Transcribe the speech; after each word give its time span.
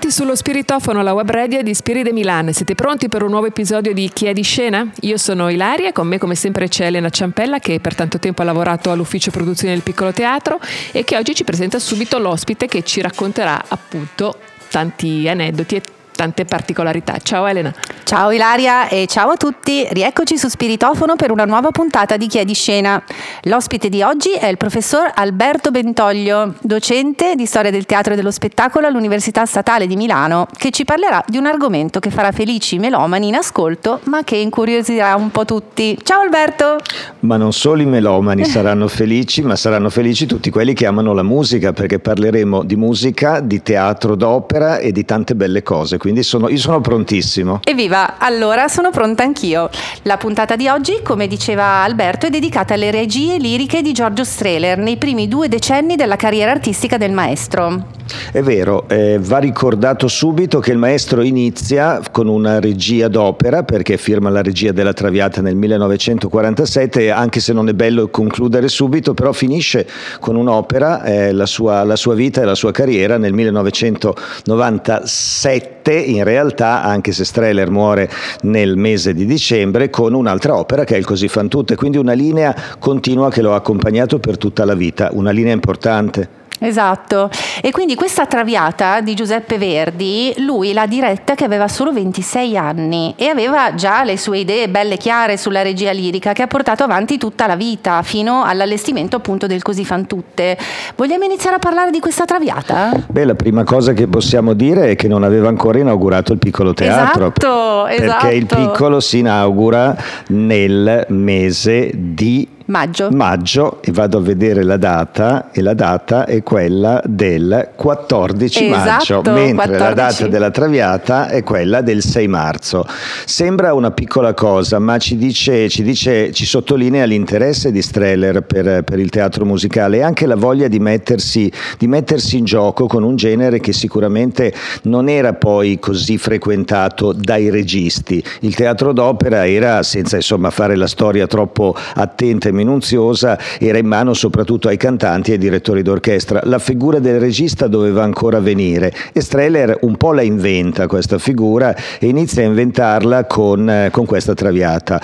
Ben 0.00 0.08
arrivati 0.08 0.10
sullo 0.10 0.34
Spiritofono, 0.34 1.02
la 1.02 1.12
web 1.12 1.30
radio 1.30 1.62
di 1.62 1.74
Spiri 1.74 2.02
de 2.02 2.12
Milan. 2.12 2.54
Siete 2.54 2.74
pronti 2.74 3.08
per 3.08 3.22
un 3.22 3.30
nuovo 3.30 3.46
episodio 3.46 3.92
di 3.92 4.08
Chi 4.10 4.26
è 4.26 4.32
di 4.32 4.42
scena? 4.42 4.90
Io 5.00 5.18
sono 5.18 5.50
Ilaria 5.50 5.88
e 5.88 5.92
con 5.92 6.06
me 6.06 6.16
come 6.16 6.34
sempre 6.34 6.68
c'è 6.68 6.86
Elena 6.86 7.10
Ciampella 7.10 7.58
che 7.58 7.80
per 7.80 7.94
tanto 7.94 8.18
tempo 8.18 8.40
ha 8.40 8.46
lavorato 8.46 8.90
all'ufficio 8.90 9.30
produzione 9.30 9.74
del 9.74 9.82
Piccolo 9.82 10.12
Teatro 10.12 10.58
e 10.92 11.04
che 11.04 11.16
oggi 11.16 11.34
ci 11.34 11.44
presenta 11.44 11.78
subito 11.78 12.18
l'ospite 12.18 12.66
che 12.66 12.82
ci 12.82 13.02
racconterà 13.02 13.62
appunto 13.68 14.38
tanti 14.70 15.28
aneddoti 15.28 15.76
e 15.76 15.82
tante 16.20 16.44
particolarità. 16.44 17.16
Ciao 17.22 17.46
Elena. 17.46 17.72
Ciao 18.04 18.30
Ilaria 18.30 18.88
e 18.88 19.06
ciao 19.06 19.30
a 19.30 19.36
tutti, 19.36 19.86
rieccoci 19.90 20.36
su 20.36 20.48
Spiritofono 20.48 21.16
per 21.16 21.30
una 21.30 21.46
nuova 21.46 21.70
puntata 21.70 22.18
di 22.18 22.26
Chi 22.26 22.36
è 22.36 22.44
di 22.44 22.52
scena. 22.52 23.02
L'ospite 23.44 23.88
di 23.88 24.02
oggi 24.02 24.32
è 24.32 24.46
il 24.46 24.58
professor 24.58 25.10
Alberto 25.14 25.70
Bentoglio, 25.70 26.56
docente 26.60 27.36
di 27.36 27.46
storia 27.46 27.70
del 27.70 27.86
teatro 27.86 28.12
e 28.12 28.16
dello 28.16 28.30
spettacolo 28.30 28.86
all'Università 28.86 29.46
Statale 29.46 29.86
di 29.86 29.96
Milano, 29.96 30.46
che 30.58 30.70
ci 30.70 30.84
parlerà 30.84 31.24
di 31.26 31.38
un 31.38 31.46
argomento 31.46 32.00
che 32.00 32.10
farà 32.10 32.32
felici 32.32 32.74
i 32.74 32.78
melomani 32.78 33.28
in 33.28 33.36
ascolto, 33.36 34.00
ma 34.04 34.22
che 34.22 34.36
incuriosirà 34.36 35.14
un 35.14 35.30
po' 35.30 35.46
tutti. 35.46 35.96
Ciao 36.02 36.20
Alberto! 36.20 36.76
Ma 37.20 37.38
non 37.38 37.54
solo 37.54 37.80
i 37.80 37.86
melomani 37.86 38.44
saranno 38.44 38.88
felici, 38.92 39.40
ma 39.40 39.56
saranno 39.56 39.88
felici 39.88 40.26
tutti 40.26 40.50
quelli 40.50 40.74
che 40.74 40.84
amano 40.84 41.14
la 41.14 41.22
musica, 41.22 41.72
perché 41.72 41.98
parleremo 41.98 42.62
di 42.64 42.76
musica, 42.76 43.40
di 43.40 43.62
teatro 43.62 44.16
d'opera 44.16 44.78
e 44.78 44.92
di 44.92 45.04
tante 45.06 45.34
belle 45.34 45.62
cose. 45.62 45.96
Quindi 45.96 46.09
sono, 46.22 46.48
io 46.48 46.58
sono 46.58 46.80
prontissimo. 46.80 47.60
Evviva! 47.64 48.18
Allora 48.18 48.68
sono 48.68 48.90
pronta 48.90 49.22
anch'io. 49.22 49.70
La 50.02 50.16
puntata 50.16 50.56
di 50.56 50.68
oggi, 50.68 51.00
come 51.02 51.26
diceva 51.26 51.82
Alberto, 51.82 52.26
è 52.26 52.30
dedicata 52.30 52.74
alle 52.74 52.90
regie 52.90 53.38
liriche 53.38 53.82
di 53.82 53.92
Giorgio 53.92 54.24
Strehler 54.24 54.78
nei 54.78 54.96
primi 54.96 55.28
due 55.28 55.48
decenni 55.48 55.96
della 55.96 56.16
carriera 56.16 56.50
artistica 56.50 56.96
del 56.96 57.12
maestro. 57.12 57.98
È 58.32 58.42
vero, 58.42 58.88
eh, 58.88 59.18
va 59.20 59.38
ricordato 59.38 60.08
subito 60.08 60.58
che 60.58 60.72
il 60.72 60.78
maestro 60.78 61.22
inizia 61.22 62.00
con 62.10 62.26
una 62.28 62.58
regia 62.60 63.08
d'opera, 63.08 63.62
perché 63.62 63.96
firma 63.96 64.28
la 64.30 64.42
regia 64.42 64.72
della 64.72 64.92
Traviata 64.92 65.40
nel 65.40 65.56
1947, 65.56 67.10
anche 67.10 67.40
se 67.40 67.52
non 67.52 67.68
è 67.68 67.72
bello 67.72 68.08
concludere 68.08 68.68
subito, 68.68 69.14
però 69.14 69.32
finisce 69.32 69.86
con 70.18 70.36
un'opera, 70.36 71.04
eh, 71.04 71.32
la, 71.32 71.46
sua, 71.46 71.84
la 71.84 71.96
sua 71.96 72.14
vita 72.14 72.42
e 72.42 72.44
la 72.44 72.54
sua 72.54 72.72
carriera 72.72 73.16
nel 73.18 73.32
1997, 73.32 75.89
in 75.92 76.24
realtà, 76.24 76.82
anche 76.82 77.12
se 77.12 77.24
Streller 77.24 77.70
muore 77.70 78.10
nel 78.42 78.76
mese 78.76 79.14
di 79.14 79.26
dicembre, 79.26 79.90
con 79.90 80.14
un'altra 80.14 80.56
opera 80.56 80.84
che 80.84 80.94
è 80.94 80.98
il 80.98 81.04
Così 81.04 81.28
fan 81.28 81.48
tutte, 81.48 81.74
quindi 81.74 81.98
una 81.98 82.12
linea 82.12 82.54
continua 82.78 83.30
che 83.30 83.42
lo 83.42 83.52
ha 83.52 83.56
accompagnato 83.56 84.18
per 84.18 84.38
tutta 84.38 84.64
la 84.64 84.74
vita, 84.74 85.10
una 85.12 85.30
linea 85.30 85.52
importante. 85.52 86.39
Esatto, 86.62 87.30
e 87.62 87.70
quindi 87.70 87.94
questa 87.94 88.26
traviata 88.26 89.00
di 89.00 89.14
Giuseppe 89.14 89.56
Verdi, 89.56 90.34
lui 90.38 90.74
l'ha 90.74 90.86
diretta 90.86 91.34
che 91.34 91.44
aveva 91.44 91.68
solo 91.68 91.90
26 91.90 92.56
anni 92.56 93.14
e 93.16 93.28
aveva 93.28 93.74
già 93.74 94.04
le 94.04 94.18
sue 94.18 94.40
idee 94.40 94.68
belle 94.68 94.98
chiare 94.98 95.38
sulla 95.38 95.62
regia 95.62 95.90
lirica 95.90 96.34
che 96.34 96.42
ha 96.42 96.46
portato 96.46 96.84
avanti 96.84 97.16
tutta 97.16 97.46
la 97.46 97.56
vita 97.56 98.02
fino 98.02 98.44
all'allestimento 98.44 99.16
appunto 99.16 99.46
del 99.46 99.62
Così 99.62 99.86
fan 99.86 100.06
tutte. 100.06 100.58
Vogliamo 100.96 101.24
iniziare 101.24 101.56
a 101.56 101.58
parlare 101.58 101.90
di 101.90 101.98
questa 101.98 102.26
traviata? 102.26 102.92
Beh, 103.08 103.24
la 103.24 103.34
prima 103.34 103.64
cosa 103.64 103.94
che 103.94 104.06
possiamo 104.06 104.52
dire 104.52 104.90
è 104.90 104.96
che 104.96 105.08
non 105.08 105.22
aveva 105.22 105.48
ancora 105.48 105.78
inaugurato 105.78 106.32
il 106.32 106.38
piccolo 106.38 106.74
teatro. 106.74 107.32
Esatto, 107.34 107.84
perché 107.86 108.04
esatto. 108.04 108.28
il 108.28 108.46
piccolo 108.46 109.00
si 109.00 109.18
inaugura 109.18 109.96
nel 110.28 111.06
mese 111.08 111.90
di 111.94 112.46
Maggio. 112.70 113.10
maggio 113.10 113.82
e 113.82 113.90
vado 113.90 114.18
a 114.18 114.20
vedere 114.20 114.62
la 114.62 114.76
data 114.76 115.50
e 115.50 115.60
la 115.60 115.74
data 115.74 116.24
è 116.24 116.44
quella 116.44 117.02
del 117.04 117.70
14 117.74 118.68
maggio, 118.68 119.18
Esatto, 119.20 119.32
mentre 119.32 119.72
la 119.72 119.86
14. 119.88 119.94
data 119.94 120.26
della 120.28 120.50
Traviata 120.50 121.28
è 121.28 121.42
quella 121.42 121.80
del 121.80 122.00
6 122.00 122.28
marzo. 122.28 122.86
Sembra 123.24 123.74
una 123.74 123.90
piccola 123.90 124.34
cosa, 124.34 124.78
ma 124.78 124.98
ci 124.98 125.16
dice, 125.16 125.68
ci, 125.68 125.82
dice, 125.82 126.32
ci 126.32 126.46
sottolinea 126.46 127.04
l'interesse 127.06 127.72
di 127.72 127.82
Streller 127.82 128.42
per, 128.42 128.84
per 128.84 129.00
il 129.00 129.10
teatro 129.10 129.44
musicale 129.44 129.96
e 129.96 130.02
anche 130.02 130.26
la 130.26 130.36
voglia 130.36 130.68
di 130.68 130.78
mettersi, 130.78 131.50
di 131.76 131.88
mettersi 131.88 132.38
in 132.38 132.44
gioco 132.44 132.86
con 132.86 133.02
un 133.02 133.16
genere 133.16 133.58
che 133.58 133.72
sicuramente 133.72 134.54
non 134.82 135.08
era 135.08 135.32
poi 135.32 135.80
così 135.80 136.18
frequentato 136.18 137.12
dai 137.12 137.50
registi. 137.50 138.22
Il 138.42 138.54
teatro 138.54 138.92
d'opera 138.92 139.48
era, 139.48 139.82
senza 139.82 140.14
insomma 140.14 140.50
fare 140.50 140.76
la 140.76 140.86
storia 140.86 141.26
troppo 141.26 141.74
attenta 141.94 142.48
e 142.48 142.52
minuziosa, 142.60 143.38
era 143.58 143.78
in 143.78 143.86
mano 143.86 144.12
soprattutto 144.12 144.68
ai 144.68 144.76
cantanti 144.76 145.30
e 145.30 145.34
ai 145.34 145.38
direttori 145.38 145.82
d'orchestra. 145.82 146.40
La 146.44 146.58
figura 146.58 146.98
del 146.98 147.18
regista 147.18 147.66
doveva 147.66 148.02
ancora 148.02 148.38
venire 148.40 148.92
e 149.12 149.20
Streller 149.20 149.78
un 149.82 149.96
po' 149.96 150.12
la 150.12 150.22
inventa 150.22 150.86
questa 150.86 151.18
figura 151.18 151.74
e 151.98 152.06
inizia 152.06 152.42
a 152.42 152.46
inventarla 152.46 153.24
con, 153.24 153.68
eh, 153.68 153.88
con 153.90 154.04
questa 154.04 154.34
traviata. 154.34 155.00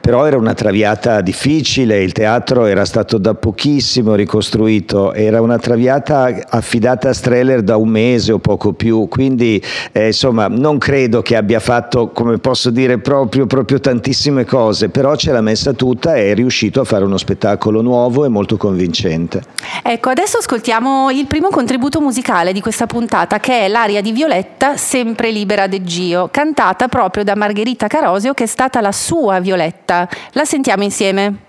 Però 0.00 0.24
era 0.24 0.36
una 0.36 0.54
traviata 0.54 1.20
difficile, 1.20 2.02
il 2.02 2.12
teatro 2.12 2.64
era 2.64 2.84
stato 2.84 3.18
da 3.18 3.34
pochissimo 3.34 4.14
ricostruito, 4.14 5.12
era 5.12 5.40
una 5.40 5.58
traviata 5.58 6.34
affidata 6.48 7.10
a 7.10 7.12
Streller 7.12 7.62
da 7.62 7.76
un 7.76 7.88
mese 7.88 8.32
o 8.32 8.38
poco 8.38 8.72
più, 8.72 9.08
quindi 9.08 9.62
eh, 9.92 10.06
insomma 10.06 10.48
non 10.48 10.78
credo 10.78 11.22
che 11.22 11.36
abbia 11.36 11.60
fatto, 11.60 12.08
come 12.08 12.38
posso 12.38 12.70
dire, 12.70 12.98
proprio, 12.98 13.46
proprio 13.46 13.80
tantissime 13.80 14.44
cose, 14.44 14.88
però 14.88 15.16
ce 15.16 15.32
l'ha 15.32 15.40
messa 15.40 15.72
tutta 15.72 16.14
e 16.16 16.30
è 16.30 16.34
riuscito 16.34 16.80
a 16.80 16.84
fare 16.86 17.04
uno 17.04 17.18
spettacolo 17.18 17.82
nuovo 17.82 18.24
e 18.24 18.28
molto 18.28 18.56
convincente. 18.56 19.42
Ecco, 19.82 20.08
adesso 20.08 20.38
ascoltiamo 20.38 21.10
il 21.10 21.26
primo 21.26 21.48
contributo 21.50 22.00
musicale 22.00 22.52
di 22.52 22.60
questa 22.62 22.86
puntata 22.86 23.38
che 23.38 23.66
è 23.66 23.68
l'aria 23.68 24.00
di 24.00 24.12
Violetta, 24.12 24.76
sempre 24.78 25.30
libera 25.30 25.66
de 25.66 25.82
Gio, 25.82 26.28
cantata 26.30 26.88
proprio 26.88 27.24
da 27.24 27.36
Margherita 27.36 27.86
Carosio 27.86 28.32
che 28.32 28.44
è 28.44 28.46
stata 28.46 28.80
la 28.80 28.92
sua 28.92 29.40
Violetta. 29.40 30.08
La 30.32 30.44
sentiamo 30.44 30.82
insieme. 30.82 31.44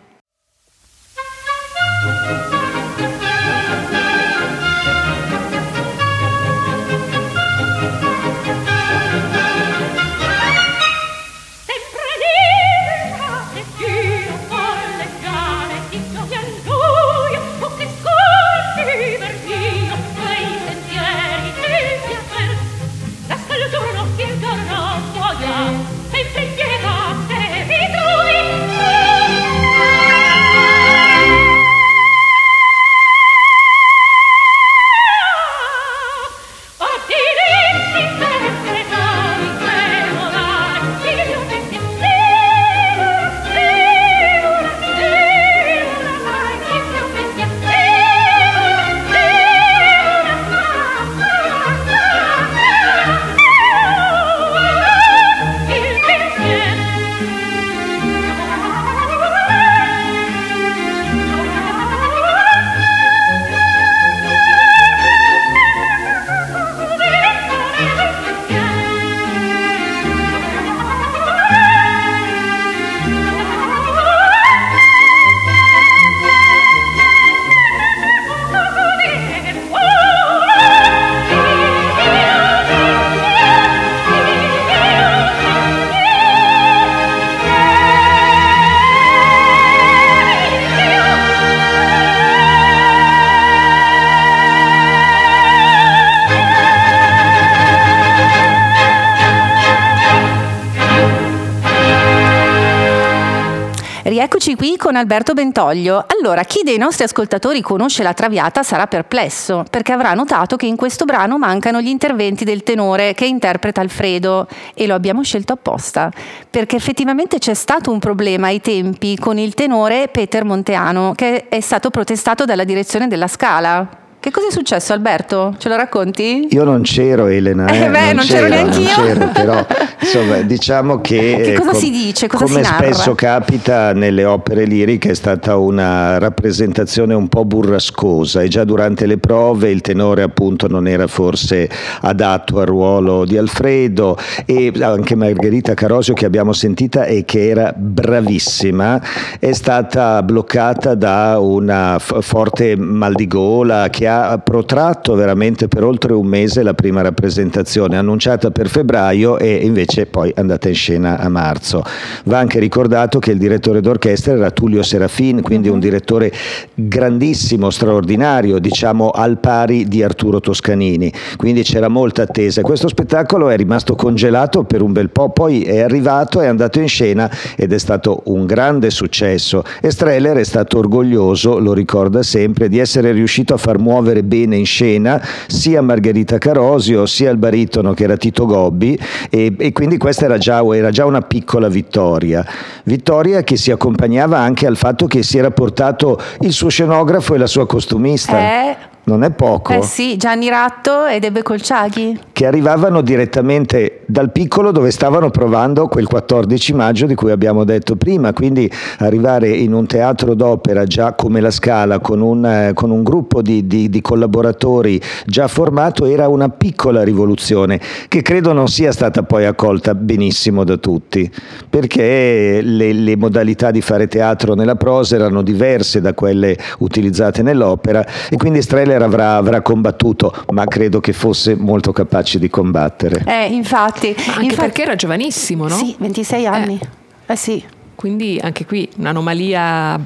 Rieccoci 104.27 104.55
qui 104.55 104.75
con 104.75 104.97
Alberto 104.97 105.31
Bentoglio. 105.31 106.05
Allora, 106.19 106.43
chi 106.43 106.59
dei 106.61 106.77
nostri 106.77 107.05
ascoltatori 107.05 107.61
conosce 107.61 108.03
la 108.03 108.13
Traviata 108.13 108.61
sarà 108.61 108.85
perplesso, 108.85 109.63
perché 109.69 109.93
avrà 109.93 110.13
notato 110.13 110.57
che 110.57 110.65
in 110.65 110.75
questo 110.75 111.05
brano 111.05 111.37
mancano 111.37 111.79
gli 111.79 111.87
interventi 111.87 112.43
del 112.43 112.61
tenore 112.61 113.13
che 113.13 113.25
interpreta 113.25 113.79
Alfredo 113.79 114.45
e 114.73 114.85
lo 114.85 114.95
abbiamo 114.95 115.23
scelto 115.23 115.53
apposta, 115.53 116.11
perché 116.49 116.75
effettivamente 116.75 117.37
c'è 117.37 117.53
stato 117.53 117.89
un 117.89 117.99
problema 117.99 118.47
ai 118.47 118.59
tempi 118.59 119.17
con 119.17 119.37
il 119.37 119.53
tenore 119.53 120.09
Peter 120.09 120.43
Monteano, 120.43 121.13
che 121.15 121.47
è 121.47 121.61
stato 121.61 121.89
protestato 121.89 122.43
dalla 122.43 122.65
direzione 122.65 123.07
della 123.07 123.27
Scala. 123.27 124.06
Che 124.27 124.33
cosa 124.33 124.47
è 124.47 124.51
successo 124.51 124.91
Alberto? 124.91 125.55
Ce 125.57 125.69
lo 125.69 125.77
racconti? 125.77 126.49
Io 126.49 126.65
non 126.65 126.81
c'ero 126.81 127.27
Elena, 127.27 127.65
Eh 127.67 127.85
eh, 127.85 127.89
beh, 127.89 128.11
non 128.11 128.25
c'ero 128.25 128.49
neanch'io. 128.49 128.81
non 128.97 129.05
c'ero, 129.05 129.29
però 129.31 129.65
insomma 130.01 130.41
diciamo 130.41 130.99
che, 130.99 131.39
Che 131.45 131.53
cosa 131.53 131.71
com- 131.71 131.79
si 131.79 131.89
dice? 131.91 132.27
Cosa 132.27 132.43
come 132.43 132.61
si 132.61 132.73
spesso 132.73 133.15
capita 133.15 133.93
nelle 133.93 134.25
opere 134.25 134.65
liriche 134.65 135.11
è 135.11 135.13
stata 135.13 135.55
una 135.55 136.17
rappresentazione 136.17 137.13
un 137.13 137.29
po' 137.29 137.45
burrascosa 137.45 138.41
e 138.41 138.49
già 138.49 138.65
durante 138.65 139.05
le 139.05 139.17
prove 139.17 139.71
il 139.71 139.79
tenore 139.79 140.23
appunto 140.23 140.67
non 140.67 140.89
era 140.89 141.07
forse 141.07 141.69
adatto 142.01 142.59
al 142.59 142.65
ruolo 142.65 143.23
di 143.23 143.37
Alfredo 143.37 144.17
e 144.45 144.73
anche 144.81 145.15
Margherita 145.15 145.73
Carosio 145.73 146.13
che 146.13 146.25
abbiamo 146.25 146.51
sentita 146.51 147.05
e 147.05 147.23
che 147.23 147.47
era 147.47 147.73
bravissima 147.73 149.01
è 149.39 149.53
stata 149.53 150.21
bloccata 150.21 150.95
da 150.95 151.39
una 151.39 151.97
f- 151.97 152.21
forte 152.21 152.75
mal 152.75 153.13
di 153.13 153.25
gola 153.25 153.87
che 153.89 154.05
ha 154.05 154.15
protratto 154.43 155.15
veramente 155.15 155.67
per 155.67 155.83
oltre 155.83 156.13
un 156.13 156.25
mese 156.25 156.63
la 156.63 156.73
prima 156.73 157.01
rappresentazione, 157.01 157.97
annunciata 157.97 158.51
per 158.51 158.67
febbraio 158.67 159.37
e 159.37 159.55
invece 159.55 160.05
poi 160.05 160.31
andata 160.35 160.67
in 160.67 160.75
scena 160.75 161.19
a 161.19 161.29
marzo. 161.29 161.83
Va 162.25 162.37
anche 162.37 162.59
ricordato 162.59 163.19
che 163.19 163.31
il 163.31 163.37
direttore 163.37 163.81
d'orchestra 163.81 164.33
era 164.33 164.51
Tullio 164.51 164.83
Serafin, 164.83 165.41
quindi 165.41 165.69
un 165.69 165.79
direttore 165.79 166.31
grandissimo, 166.73 167.69
straordinario, 167.69 168.59
diciamo 168.59 169.09
al 169.09 169.39
pari 169.39 169.85
di 169.87 170.03
Arturo 170.03 170.39
Toscanini, 170.39 171.11
quindi 171.35 171.63
c'era 171.63 171.87
molta 171.87 172.23
attesa. 172.23 172.61
Questo 172.61 172.87
spettacolo 172.87 173.49
è 173.49 173.55
rimasto 173.55 173.95
congelato 173.95 174.63
per 174.63 174.81
un 174.81 174.91
bel 174.91 175.09
po', 175.09 175.29
poi 175.29 175.63
è 175.63 175.79
arrivato, 175.79 176.41
è 176.41 176.47
andato 176.47 176.79
in 176.79 176.87
scena 176.87 177.29
ed 177.55 177.73
è 177.73 177.77
stato 177.77 178.21
un 178.25 178.45
grande 178.45 178.89
successo 178.89 179.63
e 179.81 179.91
Streller 179.91 180.37
è 180.37 180.43
stato 180.43 180.77
orgoglioso, 180.77 181.59
lo 181.59 181.73
ricorda 181.73 182.23
sempre, 182.23 182.69
di 182.69 182.79
essere 182.79 183.11
riuscito 183.11 183.53
a 183.53 183.57
far 183.57 183.77
muovere 183.77 183.96
bene 184.01 184.57
in 184.57 184.65
scena 184.65 185.21
sia 185.47 185.81
Margherita 185.81 186.37
Carosio 186.37 187.05
sia 187.05 187.29
il 187.29 187.37
baritono 187.37 187.93
che 187.93 188.03
era 188.03 188.17
Tito 188.17 188.45
Gobbi 188.45 188.97
e, 189.29 189.53
e 189.57 189.71
quindi 189.71 189.97
questa 189.97 190.25
era 190.25 190.37
già, 190.37 190.63
era 190.73 190.89
già 190.89 191.05
una 191.05 191.21
piccola 191.21 191.67
vittoria. 191.67 192.45
Vittoria 192.83 193.43
che 193.43 193.57
si 193.57 193.71
accompagnava 193.71 194.37
anche 194.37 194.65
al 194.65 194.77
fatto 194.77 195.07
che 195.07 195.23
si 195.23 195.37
era 195.37 195.51
portato 195.51 196.19
il 196.41 196.51
suo 196.51 196.69
scenografo 196.69 197.35
e 197.35 197.37
la 197.37 197.47
sua 197.47 197.65
costumista. 197.65 198.39
Eh, 198.39 198.77
Non 199.07 199.23
è 199.23 199.31
poco. 199.31 199.71
eh 199.71 199.83
sì, 199.83 200.17
Gianni 200.17 200.49
Ratto 200.49 201.05
ed 201.05 201.23
Ebbe 201.23 201.41
Colciaghi. 201.41 202.19
Che 202.33 202.45
arrivavano 202.45 202.99
direttamente 202.99 204.01
dal 204.05 204.33
piccolo 204.33 204.71
dove 204.71 204.91
stavano 204.91 205.29
provando 205.29 205.87
quel 205.87 206.07
14 206.07 206.73
maggio 206.73 207.05
di 207.05 207.15
cui 207.15 207.31
abbiamo 207.31 207.63
detto 207.63 207.95
prima. 207.95 208.33
Quindi 208.33 208.69
arrivare 208.97 209.47
in 209.47 209.71
un 209.71 209.85
teatro 209.85 210.33
d'opera 210.33 210.83
già 210.83 211.13
come 211.13 211.39
la 211.39 211.51
Scala, 211.51 211.99
con 211.99 212.19
un, 212.19 212.45
eh, 212.45 212.71
con 212.73 212.91
un 212.91 213.01
gruppo 213.03 213.41
di, 213.41 213.65
di- 213.65 213.89
di 213.89 214.01
collaboratori 214.01 215.01
già 215.25 215.47
formato, 215.47 216.05
era 216.05 216.27
una 216.27 216.49
piccola 216.49 217.01
rivoluzione 217.03 217.79
che 218.09 218.21
credo 218.21 218.51
non 218.51 218.67
sia 218.67 218.91
stata 218.91 219.23
poi 219.23 219.45
accolta 219.45 219.95
benissimo 219.95 220.65
da 220.65 220.75
tutti, 220.75 221.31
perché 221.69 222.59
le, 222.61 222.91
le 222.91 223.15
modalità 223.15 223.71
di 223.71 223.79
fare 223.79 224.07
teatro 224.09 224.53
nella 224.53 224.75
prosa 224.75 225.15
erano 225.15 225.41
diverse 225.43 226.01
da 226.01 226.13
quelle 226.13 226.57
utilizzate 226.79 227.41
nell'opera 227.41 228.05
e 228.29 228.35
quindi 228.35 228.61
Streller 228.97 229.03
avrà, 229.03 229.35
avrà 229.35 229.61
combattuto, 229.61 230.33
ma 230.51 230.65
credo 230.65 230.99
che 230.99 231.13
fosse 231.13 231.55
molto 231.55 231.91
capace 231.91 232.39
di 232.39 232.49
combattere. 232.49 233.23
Eh, 233.25 233.45
infatti. 233.53 234.07
Anche 234.07 234.41
infatti- 234.43 234.55
perché 234.55 234.81
era 234.81 234.95
giovanissimo, 234.95 235.67
no? 235.67 235.75
Sì, 235.75 235.95
26 235.97 236.45
anni. 236.47 236.79
Eh, 237.25 237.35
sì. 237.35 237.63
Quindi 237.95 238.39
anche 238.41 238.65
qui 238.65 238.87
un'anomalia 238.97 239.99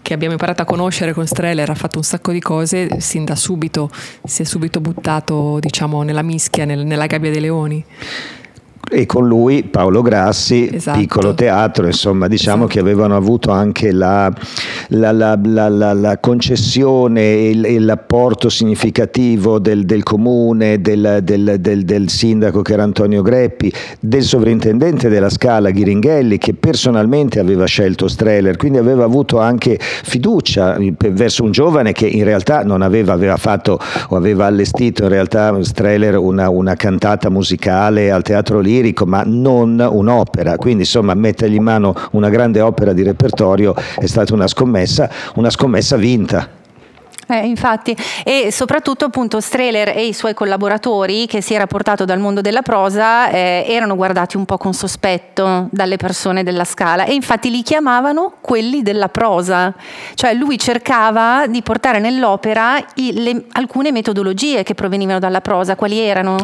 che 0.00 0.14
abbiamo 0.14 0.32
imparato 0.32 0.62
a 0.62 0.64
conoscere 0.64 1.12
con 1.12 1.26
Streller, 1.26 1.70
ha 1.70 1.74
fatto 1.74 1.98
un 1.98 2.04
sacco 2.04 2.32
di 2.32 2.40
cose, 2.40 3.00
sin 3.00 3.24
da 3.24 3.36
subito 3.36 3.88
si 4.24 4.42
è 4.42 4.44
subito 4.44 4.80
buttato 4.80 5.58
diciamo 5.60 6.02
nella 6.02 6.22
mischia, 6.22 6.64
nel- 6.64 6.84
nella 6.84 7.06
gabbia 7.06 7.30
dei 7.30 7.40
leoni. 7.40 7.84
E 8.90 9.06
con 9.06 9.26
lui 9.26 9.62
Paolo 9.62 10.02
Grassi, 10.02 10.68
Esatto. 10.70 10.98
piccolo 10.98 11.32
teatro, 11.34 11.86
insomma, 11.86 12.28
diciamo 12.28 12.64
Esatto. 12.64 12.72
che 12.74 12.80
avevano 12.80 13.16
avuto 13.16 13.50
anche 13.50 13.90
la, 13.90 14.30
la- 14.88 15.12
la- 15.12 15.68
la- 15.94 16.18
concessione 16.18 17.48
e 17.50 17.78
l'apporto 17.80 18.48
significativo 18.50 19.58
del, 19.58 19.86
del 19.86 20.02
comune, 20.02 20.80
del, 20.82 21.20
del- 21.22 21.56
del- 21.58 21.84
del 21.84 22.08
sindaco 22.10 22.60
che 22.60 22.74
era 22.74 22.82
Antonio 22.82 23.22
Greppi, 23.22 23.72
del 23.98 24.22
sovrintendente 24.24 25.08
della 25.08 25.30
Scala 25.30 25.70
Ghiringhelli 25.70 26.36
che 26.36 26.52
personalmente 26.52 27.38
aveva 27.40 27.64
scelto 27.64 28.08
Streller, 28.08 28.56
quindi 28.56 28.76
aveva 28.78 29.04
avuto 29.04 29.38
anche 29.38 29.78
fiducia 29.80 30.76
verso 31.10 31.44
un 31.44 31.50
giovane 31.52 31.92
che 31.92 32.06
in 32.06 32.24
realtà 32.24 32.62
non 32.62 32.82
aveva, 32.82 33.14
aveva 33.14 33.36
fatto 33.38 33.78
o 34.08 34.16
aveva 34.16 34.46
allestito 34.46 35.04
in 35.04 35.08
realtà 35.08 35.56
Streller 35.62 36.18
una, 36.18 36.50
una 36.50 36.74
cantata 36.74 37.30
musicale 37.30 38.10
al 38.10 38.22
teatro 38.22 38.60
lirico, 38.72 39.04
ma 39.04 39.22
non 39.24 39.78
un'opera. 39.78 40.56
Quindi 40.56 40.82
insomma 40.82 41.14
mettergli 41.14 41.54
in 41.54 41.62
mano 41.62 41.94
una 42.12 42.28
grande 42.30 42.60
opera 42.60 42.92
di 42.92 43.02
repertorio 43.02 43.74
è 43.74 44.06
stata 44.06 44.34
una 44.34 44.46
scommessa, 44.46 45.08
una 45.34 45.50
scommessa 45.50 45.96
vinta. 45.96 46.60
Eh, 47.28 47.46
infatti, 47.46 47.96
e 48.24 48.48
soprattutto 48.50 49.06
appunto 49.06 49.40
Streller 49.40 49.88
e 49.96 50.06
i 50.06 50.12
suoi 50.12 50.34
collaboratori 50.34 51.26
che 51.26 51.40
si 51.40 51.54
era 51.54 51.66
portato 51.66 52.04
dal 52.04 52.18
mondo 52.18 52.42
della 52.42 52.60
prosa 52.60 53.30
eh, 53.30 53.64
erano 53.68 53.94
guardati 53.94 54.36
un 54.36 54.44
po' 54.44 54.58
con 54.58 54.74
sospetto 54.74 55.68
dalle 55.70 55.96
persone 55.96 56.42
della 56.42 56.64
scala 56.64 57.04
e 57.04 57.14
infatti 57.14 57.50
li 57.50 57.62
chiamavano 57.62 58.34
quelli 58.40 58.82
della 58.82 59.08
prosa, 59.08 59.72
cioè 60.14 60.34
lui 60.34 60.58
cercava 60.58 61.46
di 61.46 61.62
portare 61.62 62.00
nell'opera 62.00 62.76
i- 62.96 63.12
le- 63.14 63.44
alcune 63.52 63.92
metodologie 63.92 64.62
che 64.62 64.74
provenivano 64.74 65.20
dalla 65.20 65.40
prosa, 65.40 65.74
quali 65.76 66.00
erano? 66.00 66.36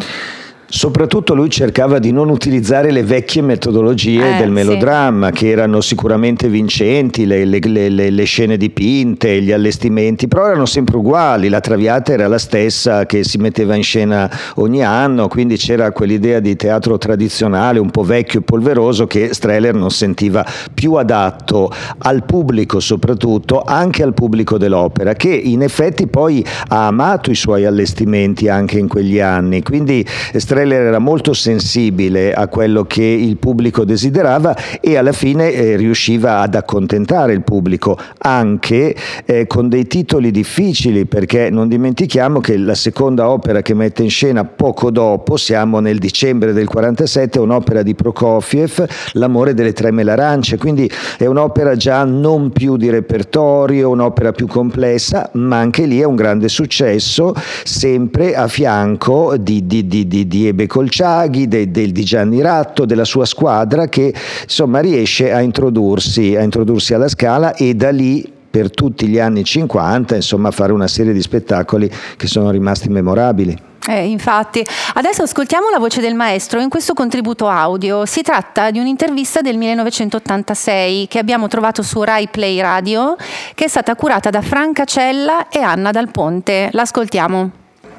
Soprattutto 0.71 1.35
lui 1.35 1.49
cercava 1.49 1.99
di 1.99 2.13
non 2.13 2.29
utilizzare 2.29 2.91
le 2.91 3.03
vecchie 3.03 3.41
metodologie 3.41 4.35
Eh, 4.35 4.37
del 4.37 4.49
sì. 4.49 4.53
melodramma, 4.53 5.31
che 5.31 5.49
erano 5.49 5.81
sicuramente 5.81 6.49
vincenti, 6.51 7.25
le, 7.25 7.47
le- 7.47 7.59
le- 7.65 7.89
le- 7.89 8.11
le 8.11 8.25
scene 8.25 8.59
dipinte, 8.59 9.41
gli 9.41 9.51
allestimenti, 9.51 10.29
però 10.29 10.45
erano 10.49 10.67
sempre 10.67 10.99
uguali, 10.99 11.49
la 11.49 11.61
traviata 11.61 12.13
era 12.13 12.29
la 12.29 12.37
stessa 12.37 13.07
che 13.07 13.25
si 13.25 13.39
metteva 13.39 13.77
in 13.77 13.83
scena 13.83 14.31
ogni 14.57 14.85
anno, 14.85 15.27
quindi 15.29 15.57
c'era 15.57 15.91
quell'idea 15.91 16.39
di 16.39 16.55
teatro 16.55 16.99
tradizionale, 16.99 17.79
un 17.79 17.91
po' 17.91 18.03
vecchio 18.03 18.41
e 18.41 18.43
polveroso, 18.43 19.07
che 19.07 19.31
Streller 19.33 19.73
non 19.73 19.91
sentiva 19.91 20.45
più 20.75 20.93
adatto 20.95 21.73
al 22.01 22.27
pubblico 22.27 22.79
soprattutto, 22.79 23.63
anche 23.63 24.03
al 24.03 24.13
pubblico 24.13 24.59
dell'opera, 24.59 25.15
che 25.15 25.31
in 25.31 25.63
effetti 25.63 26.09
poi 26.09 26.45
ha 26.69 26.89
amato 26.89 27.31
i 27.31 27.35
suoi 27.35 27.65
allestimenti 27.65 28.49
anche 28.49 28.79
in 28.79 28.87
quegli 28.87 29.19
anni, 29.19 29.63
quindi 29.63 30.05
Streller 30.07 30.57
era 30.63 30.99
molto 30.99 31.33
sensibile 31.33 32.33
a 32.33 32.49
quello 32.49 32.85
che 32.85 33.05
il 33.05 33.37
pubblico 33.37 33.85
desiderava 33.85 34.57
e 34.81 34.97
alla 34.97 35.13
fine 35.13 35.53
eh, 35.53 35.77
riusciva 35.77 36.41
ad 36.41 36.55
accontentare 36.55 37.33
il 37.33 37.43
pubblico 37.43 37.97
anche 38.19 38.95
eh, 39.25 39.47
con 39.47 39.69
dei 39.69 39.87
titoli 39.87 40.31
difficili 40.31 41.07
perché 41.07 41.51
non 41.51 41.69
dimentichiamo 41.69 42.41
che 42.41 42.57
la 42.57 42.75
seconda 42.75 43.29
opera 43.31 43.63
che 43.63 43.75
mette 43.75 44.03
in 44.03 44.11
scena 44.11 44.45
poco 44.45 44.91
dopo, 44.91 45.37
siamo 45.37 45.81
nel 45.81 45.99
dicembre 45.99 46.53
del 46.53 46.67
47, 46.67 47.39
è 47.39 47.43
un'opera 47.43 47.83
di 47.83 47.95
Prokofiev, 47.95 48.87
L'amore 49.13 49.55
delle 49.55 49.73
tre 49.73 49.91
melarance, 49.91 50.57
quindi 50.59 50.91
è 51.17 51.27
un'opera 51.27 51.77
già 51.77 52.05
non 52.05 52.51
più 52.51 52.77
di 52.77 52.91
repertorio, 52.91 53.91
un'opera 53.91 54.33
più 54.33 54.47
complessa, 54.47 55.31
ma 55.35 55.59
anche 55.59 55.87
lì 55.87 56.01
è 56.01 56.05
un 56.05 56.17
grande 56.17 56.49
successo, 56.49 57.35
sempre 57.65 58.35
a 58.35 58.49
fianco 58.49 59.37
di, 59.37 59.67
di, 59.67 59.87
di, 59.87 60.07
di 60.07 60.27
Ebe 60.49 60.67
Colciaghi, 60.67 61.49
de- 61.49 61.71
del- 61.71 61.93
di 61.93 62.05
Gianni 62.05 62.41
Ratto, 62.41 62.85
della 62.85 63.05
sua 63.05 63.25
squadra 63.25 63.87
che 63.87 64.13
insomma 64.43 64.81
riesce 64.81 65.33
a 65.33 65.41
introdursi, 65.41 66.37
a 66.37 66.43
introdursi 66.43 66.95
alla 66.95 67.09
scala 67.09 67.55
e 67.55 67.75
da 67.75 67.91
lì 67.91 68.33
per 68.51 68.71
tutti 68.71 69.07
gli 69.07 69.19
anni 69.19 69.45
50 69.45 70.17
insomma 70.17 70.51
fare 70.51 70.73
una 70.73 70.89
serie 70.89 71.13
di 71.13 71.21
spettacoli 71.21 71.91
che 72.17 72.27
sono 72.27 72.51
rimasti 72.51 72.89
memorabili. 72.89 73.57
Eh, 73.89 74.07
infatti, 74.09 74.63
adesso 74.95 75.23
ascoltiamo 75.23 75.71
la 75.71 75.79
voce 75.79 76.03
del 76.03 76.15
maestro 76.15 76.61
in 76.61 76.69
questo 76.69 76.93
contributo 76.93 77.49
audio. 77.49 78.05
Si 78.05 78.21
tratta 78.21 78.71
di 78.71 78.79
un'intervista 78.79 79.41
del 79.41 79.57
1986 79.57 81.07
che 81.09 81.19
abbiamo 81.19 81.49
trovato 81.49 81.83
su 81.83 82.03
Rai 82.03 82.29
Play 82.29 82.61
Radio, 82.61 83.17
che 83.55 83.65
è 83.65 83.69
stata 83.69 83.95
curata 83.95 84.29
da 84.29 84.43
Franca 84.43 84.85
Cella 84.85 85.49
e 85.49 85.61
Anna 85.61 85.91
Dal 85.91 86.11
Ponte. 86.11 86.69
L'ascoltiamo. 86.73 87.51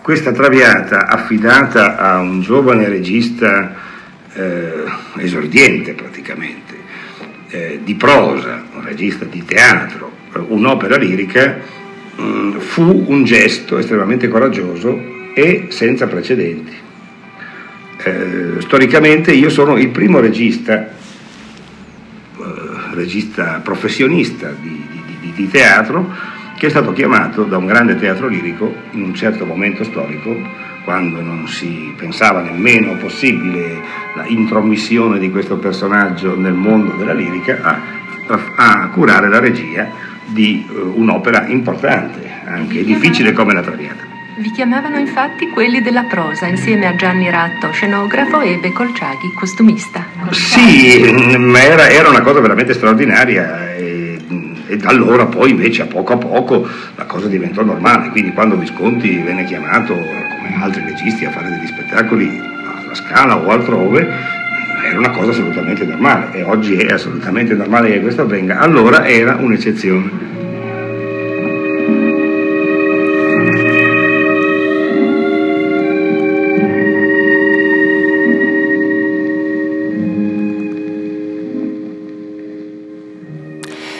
Questa 0.01 0.31
traviata 0.31 1.07
affidata 1.07 1.97
a 1.97 2.19
un 2.19 2.41
giovane 2.41 2.87
regista 2.87 3.75
eh, 4.33 4.83
esordiente 5.17 5.93
praticamente, 5.93 6.75
eh, 7.49 7.79
di 7.83 7.95
prosa, 7.95 8.63
un 8.73 8.83
regista 8.83 9.25
di 9.25 9.43
teatro, 9.43 10.11
un'opera 10.47 10.97
lirica, 10.97 11.57
mh, 12.15 12.21
mm, 12.21 12.57
fu 12.59 13.05
un 13.07 13.23
gesto 13.23 13.77
estremamente 13.77 14.27
coraggioso 14.29 14.97
e 15.33 15.67
senza 15.69 16.07
precedenti. 16.07 16.73
Eh, 18.01 18.61
storicamente 18.61 19.33
io 19.33 19.49
sono 19.49 19.77
il 19.77 19.89
primo 19.89 20.19
regista, 20.19 20.87
eh, 20.87 20.91
regista 22.93 23.59
professionista 23.61 24.55
di, 24.59 24.81
di, 25.19 25.33
di 25.35 25.49
teatro, 25.49 26.37
che 26.59 26.67
è 26.67 26.69
stato 26.69 26.91
chiamato 26.91 27.45
da 27.45 27.55
un 27.55 27.65
grande 27.65 27.95
teatro 27.95 28.27
lirico 28.27 28.75
in 28.91 29.03
un 29.03 29.15
certo 29.15 29.45
momento 29.45 29.85
storico, 29.85 30.37
quando 30.83 31.21
non 31.21 31.47
si 31.47 31.93
pensava 31.95 32.41
nemmeno 32.41 32.97
possibile 32.97 33.81
la 34.13 34.25
intromissione 34.25 35.19
di 35.19 35.31
questo 35.31 35.55
personaggio 35.55 36.37
nel 36.37 36.53
mondo 36.53 36.91
della 36.97 37.13
lirica, 37.13 37.59
a, 37.61 37.79
a, 38.27 38.81
a 38.81 38.89
curare 38.89 39.29
la 39.29 39.39
regia 39.39 39.89
di 40.25 40.67
uh, 40.69 40.99
un'opera 40.99 41.47
importante, 41.47 42.29
anche 42.43 42.83
difficile 42.83 43.31
come 43.31 43.53
la 43.53 43.61
Traviata. 43.61 44.07
Vi 44.35 44.51
chiamavano 44.51 44.97
infatti 44.97 45.47
quelli 45.49 45.81
della 45.81 46.03
prosa, 46.03 46.45
insieme 46.47 46.87
a 46.87 46.95
Gianni 46.95 47.29
Ratto, 47.29 47.71
scenografo, 47.71 48.41
e 48.41 48.57
Becolciaghi, 48.57 49.31
costumista. 49.33 50.05
Sì, 50.31 51.09
ma 51.37 51.61
era, 51.61 51.89
era 51.89 52.09
una 52.09 52.21
cosa 52.21 52.41
veramente 52.41 52.73
straordinaria. 52.73 53.75
E 54.69 54.77
da 54.77 54.89
allora 54.89 55.25
poi 55.25 55.49
invece 55.49 55.81
a 55.81 55.85
poco 55.87 56.13
a 56.13 56.17
poco 56.17 56.69
la 56.93 57.05
cosa 57.05 57.27
diventò 57.27 57.63
normale, 57.63 58.09
quindi 58.09 58.31
quando 58.33 58.55
Visconti 58.55 59.17
venne 59.17 59.43
chiamato 59.43 59.95
come 59.95 60.61
altri 60.61 60.83
registi 60.83 61.25
a 61.25 61.31
fare 61.31 61.49
degli 61.49 61.65
spettacoli 61.65 62.39
alla 62.39 62.93
Scala 62.93 63.35
o 63.35 63.49
altrove, 63.49 64.07
era 64.85 64.99
una 64.99 65.09
cosa 65.09 65.31
assolutamente 65.31 65.85
normale. 65.85 66.37
E 66.37 66.43
oggi 66.43 66.75
è 66.75 66.93
assolutamente 66.93 67.55
normale 67.55 67.89
che 67.93 67.99
questo 67.99 68.21
avvenga, 68.21 68.59
allora 68.59 69.07
era 69.07 69.37
un'eccezione. 69.39 70.38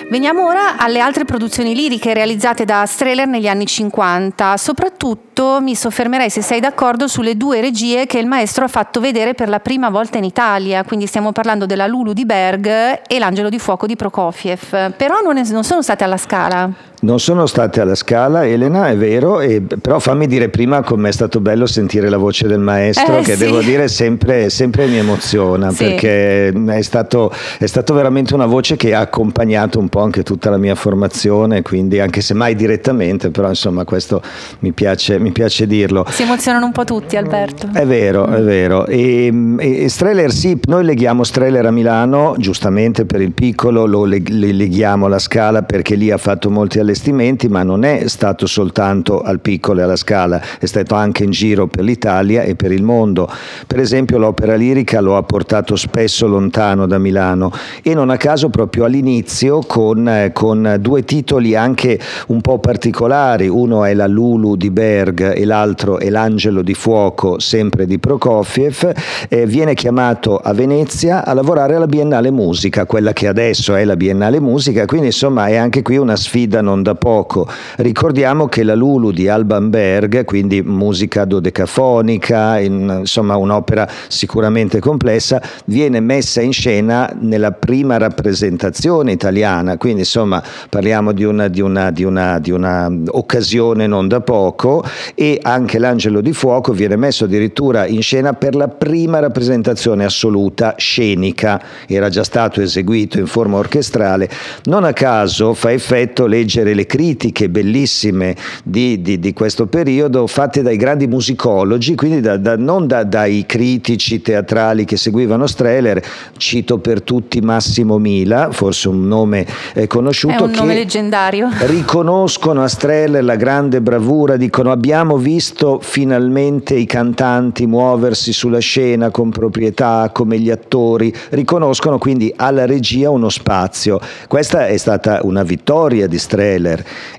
Veniamo 0.10 0.48
ora 0.48 0.80
alle 0.80 1.02
altre 1.02 1.24
produzioni 1.24 1.76
liriche 1.76 2.16
realizzate 2.16 2.66
da 2.66 2.84
Strehler 2.88 3.28
negli 3.28 3.48
anni 3.48 3.68
50. 3.68 4.58
Soprattutto 4.58 5.60
mi 5.62 5.76
soffermerei, 5.76 6.32
se 6.32 6.42
sei 6.42 6.60
d'accordo, 6.60 7.08
sulle 7.08 7.38
due 7.38 7.62
regie 7.62 8.08
che 8.08 8.18
il 8.18 8.26
maestro 8.26 8.66
ha 8.66 8.68
fatto 8.68 9.00
vedere 9.00 9.36
per 9.36 9.50
la 9.50 9.60
prima 9.60 9.92
volta 9.92 10.18
in 10.18 10.24
Italia. 10.24 10.84
Quindi 10.84 11.06
stiamo 11.06 11.32
parlando 11.32 11.68
della 11.68 11.86
Lulu 11.86 12.14
di 12.14 12.26
Berg 12.26 13.02
e 13.06 13.20
l'Angelo 13.20 13.50
di 13.50 13.60
Fuoco 13.60 13.86
di 13.86 13.96
Prokofiev. 13.96 14.96
Però 14.96 15.22
non, 15.22 15.38
è, 15.38 15.44
non 15.52 15.64
sono 15.64 15.84
state 15.84 16.04
alla 16.04 16.18
scala. 16.18 16.89
Non 17.02 17.18
sono 17.22 17.46
state 17.46 17.80
alla 17.80 17.96
scala, 17.96 18.46
Elena, 18.46 18.90
è 18.90 18.98
vero, 18.98 19.40
e, 19.40 19.62
però 19.62 20.00
fammi 20.00 20.28
dire 20.28 20.50
prima 20.50 20.82
com'è 20.84 21.12
stato 21.14 21.40
bello 21.40 21.66
sentire 21.66 22.10
la 22.10 22.18
voce 22.18 22.46
del 22.46 22.60
maestro, 22.60 23.20
Eh, 23.20 23.22
che 23.22 23.34
sì. 23.36 23.46
devo 23.46 23.62
dire 23.62 23.88
sempre, 23.88 24.50
sempre 24.50 24.86
mi 24.86 24.98
emoziona, 24.98 25.72
Sì. 25.72 25.86
perché 25.86 26.50
è 26.50 26.82
stato, 26.82 27.32
è 27.58 27.66
stato 27.68 27.94
veramente 27.94 28.34
una 28.34 28.48
voce 28.48 28.76
che 28.76 28.94
ha 28.94 29.00
accompagnato 29.00 29.80
un 29.80 29.88
po' 29.88 30.02
anche 30.02 30.24
tutta 30.24 30.50
la 30.50 30.58
mia 30.58 30.76
formazione, 30.76 31.62
quindi 31.62 32.02
anche 32.02 32.20
se 32.20 32.34
mai 32.34 32.54
direttamente, 32.56 33.30
però 33.30 33.48
insomma 33.48 33.86
questo 33.86 34.22
mi 34.60 34.74
piace, 34.74 35.20
mi 35.20 35.32
piace 35.32 35.68
dirlo. 35.68 36.06
Si 36.10 36.24
emozionano 36.24 36.66
un 36.66 36.74
po' 36.74 36.84
tutti, 36.84 37.16
Alberto. 37.16 37.70
È 37.72 37.86
vero, 37.86 38.28
è 38.28 38.42
vero. 38.42 38.86
E, 38.88 39.32
e, 39.58 39.84
e 39.86 39.90
Streller 39.90 40.34
sì, 40.34 40.60
noi 40.68 40.84
leghiamo 40.84 41.24
Streller 41.24 41.66
a 41.66 41.72
Milano, 41.72 42.36
giustamente 42.38 43.06
per 43.06 43.22
il 43.22 43.32
piccolo, 43.32 43.86
lo 43.86 44.04
leg- 44.04 44.28
le 44.28 44.52
leghiamo 44.52 45.06
alla 45.06 45.20
Scala 45.20 45.62
perché 45.64 45.96
lì 45.96 46.12
ha 46.12 46.18
fatto 46.18 46.50
molti 46.52 46.88
allestimenti, 46.90 47.48
ma 47.48 47.64
non 47.64 47.84
è 47.84 48.08
stato 48.08 48.48
soltanto 48.48 49.22
al 49.22 49.40
piccolo 49.40 49.80
e 49.80 49.84
alla 49.84 49.96
Scala, 49.96 50.42
è 50.60 50.66
stato 50.66 50.96
anche 50.96 51.24
in 51.24 51.32
giro 51.32 51.68
per 51.68 51.84
l'Italia 51.84 52.42
e 52.42 52.56
per 52.56 52.72
il 52.72 52.84
mondo. 52.84 53.30
Per 53.68 53.80
esempio 53.80 54.18
l'opera 54.18 54.56
lirica 54.56 55.00
lo 55.00 55.16
ha 55.16 55.24
portato 55.24 55.76
spesso 55.76 56.28
lontano 56.28 56.88
da 56.88 56.98
Milano 56.98 57.52
e 57.84 57.94
non 57.94 58.10
a 58.10 58.18
caso 58.18 58.50
proprio 58.50 58.86
all'inizio 58.86 59.60
con, 59.60 60.08
eh, 60.08 60.32
con 60.34 60.78
due 60.80 61.04
titoli 61.04 61.56
anche 61.56 62.00
un 62.28 62.42
po' 62.42 62.60
particolari, 62.60 63.48
uno 63.48 63.86
è 63.86 63.94
la 63.94 64.08
Lulu 64.08 64.56
di 64.56 64.72
Berg 64.72 65.36
e 65.36 65.46
l'altro 65.46 66.00
è 66.00 66.10
l'Angelo 66.10 66.62
di 66.62 66.74
Fuoco, 66.74 67.40
sempre 67.40 67.86
di 67.86 68.00
Prokofiev, 68.00 68.92
eh, 69.30 69.46
viene 69.46 69.76
chiamato 69.76 70.38
a 70.38 70.54
Venezia 70.54 71.24
a 71.24 71.34
lavorare 71.34 71.76
alla 71.76 71.86
Biennale 71.86 72.32
Musica, 72.32 72.86
quella 72.86 73.14
che 73.14 73.28
adesso 73.28 73.76
è 73.76 73.86
la 73.86 73.96
Biennale 73.96 74.40
Musica, 74.40 74.86
quindi 74.86 75.08
insomma 75.08 75.48
è 75.48 75.56
anche 75.56 75.82
qui 75.82 75.98
una 75.98 76.16
sfida 76.16 76.62
non 76.62 76.79
da 76.82 76.96
poco. 76.96 77.48
Ricordiamo 77.78 78.48
che 78.48 78.64
la 78.64 78.76
Lulu 78.76 79.12
di 79.12 79.28
Alban 79.28 79.70
Berg, 79.70 80.26
quindi 80.26 80.62
musica 80.62 81.26
dodecafonica, 81.26 82.60
in- 82.60 82.98
insomma 83.00 83.36
un'opera 83.36 83.88
sicuramente 84.08 84.80
complessa, 84.80 85.42
viene 85.66 86.00
messa 86.00 86.42
in 86.42 86.54
scena 86.54 87.12
nella 87.20 87.52
prima 87.52 87.98
rappresentazione 87.98 89.12
italiana, 89.12 89.78
quindi 89.78 90.02
insomma 90.02 90.42
parliamo 90.70 91.12
di 91.12 91.24
una, 91.24 91.48
di 91.48 91.62
una, 91.62 91.92
di 91.92 92.04
una, 92.04 92.40
di 92.40 92.52
una 92.52 92.92
occasione 93.08 93.88
non 93.88 94.08
da 94.08 94.22
poco. 94.22 94.84
E 95.16 95.40
anche 95.42 95.80
l'Angelo 95.80 96.22
di 96.22 96.34
Fuoco 96.34 96.72
viene 96.74 96.96
messo 96.96 97.26
addirittura 97.26 97.86
in 97.86 98.02
scena 98.02 98.34
per 98.34 98.56
la 98.56 98.68
prima 98.68 99.20
rappresentazione 99.20 100.06
assoluta 100.06 100.76
scenica, 100.78 101.62
era 101.88 102.10
già 102.10 102.24
stato 102.24 102.62
eseguito 102.62 103.20
in 103.20 103.28
forma 103.28 103.58
orchestrale, 103.58 104.30
non 104.66 104.84
a 104.84 104.94
caso 104.94 105.54
fa 105.54 105.72
effetto 105.72 106.26
leggere 106.26 106.69
le 106.74 106.86
critiche 106.86 107.50
bellissime 107.50 108.36
di, 108.64 109.02
di- 109.02 109.20
di 109.20 109.34
questo 109.34 109.68
periodo 109.68 110.28
fatte 110.28 110.62
dai 110.62 110.78
grandi 110.78 111.08
musicologi, 111.08 111.96
quindi 111.96 112.22
da- 112.22 112.38
da- 112.38 112.58
non 112.58 112.88
da- 112.88 113.04
dai 113.04 113.46
critici 113.48 114.22
teatrali 114.22 114.86
che 114.86 114.98
seguivano 114.98 115.48
Streller, 115.48 116.02
cito 116.38 116.78
per 116.80 117.02
tutti 117.02 117.42
Massimo 117.42 117.98
Mila, 117.98 118.52
forse 118.52 118.90
un 118.90 119.08
nome 119.08 119.46
eh, 119.74 119.84
È 119.84 119.88
conosciuto, 119.88 120.44
un 120.46 120.52
nome 120.52 120.74
leggendario. 120.74 121.50
riconoscono 121.66 122.64
a 122.64 122.68
Streller 122.68 123.24
la 123.24 123.36
grande 123.36 123.82
bravura, 123.82 124.36
dicono 124.38 124.72
abbiamo 124.72 125.18
visto 125.18 125.80
finalmente 125.82 126.76
i 126.76 126.86
cantanti 126.86 127.66
muoversi 127.66 128.32
sulla 128.34 128.60
scena 128.60 129.10
con 129.10 129.30
proprietà 129.30 130.10
come 130.14 130.38
gli 130.40 130.50
attori, 130.50 131.14
riconoscono 131.30 131.98
quindi 131.98 132.32
alla 132.36 132.66
regia 132.66 133.10
uno 133.10 133.30
spazio. 133.30 134.00
Questa 134.28 134.68
è 134.68 134.78
stata 134.78 135.20
una 135.24 135.44
vittoria 135.44 136.08
di 136.08 136.18
Streller 136.18 136.59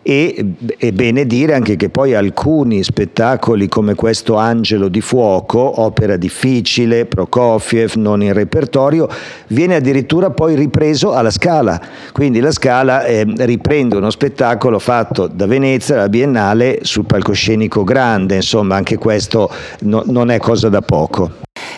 e 0.03 0.55
è 0.77 0.93
bene 0.93 1.27
dire 1.27 1.55
anche 1.55 1.77
che 1.77 1.89
poi 1.89 2.15
alcuni 2.15 2.83
spettacoli 2.83 3.69
come 3.69 3.95
questo 3.95 4.37
Angelo 4.37 4.89
di 4.89 5.01
Fuoco, 5.01 5.81
opera 5.81 6.17
difficile, 6.17 7.07
Prokofiev, 7.07 7.95
non 7.95 8.23
in 8.23 8.33
repertorio, 8.33 9.09
viene 9.49 9.77
addirittura 9.77 10.31
poi 10.31 10.55
ripreso 10.55 11.13
alla 11.13 11.31
Scala. 11.31 11.81
Quindi 12.13 12.41
la 12.41 12.53
Scala 12.53 13.05
eh, 13.05 13.25
riprende 13.39 13.97
uno 13.97 14.11
spettacolo 14.11 14.79
fatto 14.79 15.27
da 15.27 15.47
Venezia 15.47 15.97
alla 15.97 16.09
Biennale 16.09 16.81
sul 16.83 17.05
palcoscenico 17.05 17.85
grande, 17.85 18.37
insomma 18.37 18.77
anche 18.77 18.97
questo 18.97 19.51
no- 19.81 20.03
non 20.07 20.31
è 20.31 20.39
cosa 20.39 20.69
da 20.69 20.81
poco. 20.81 21.31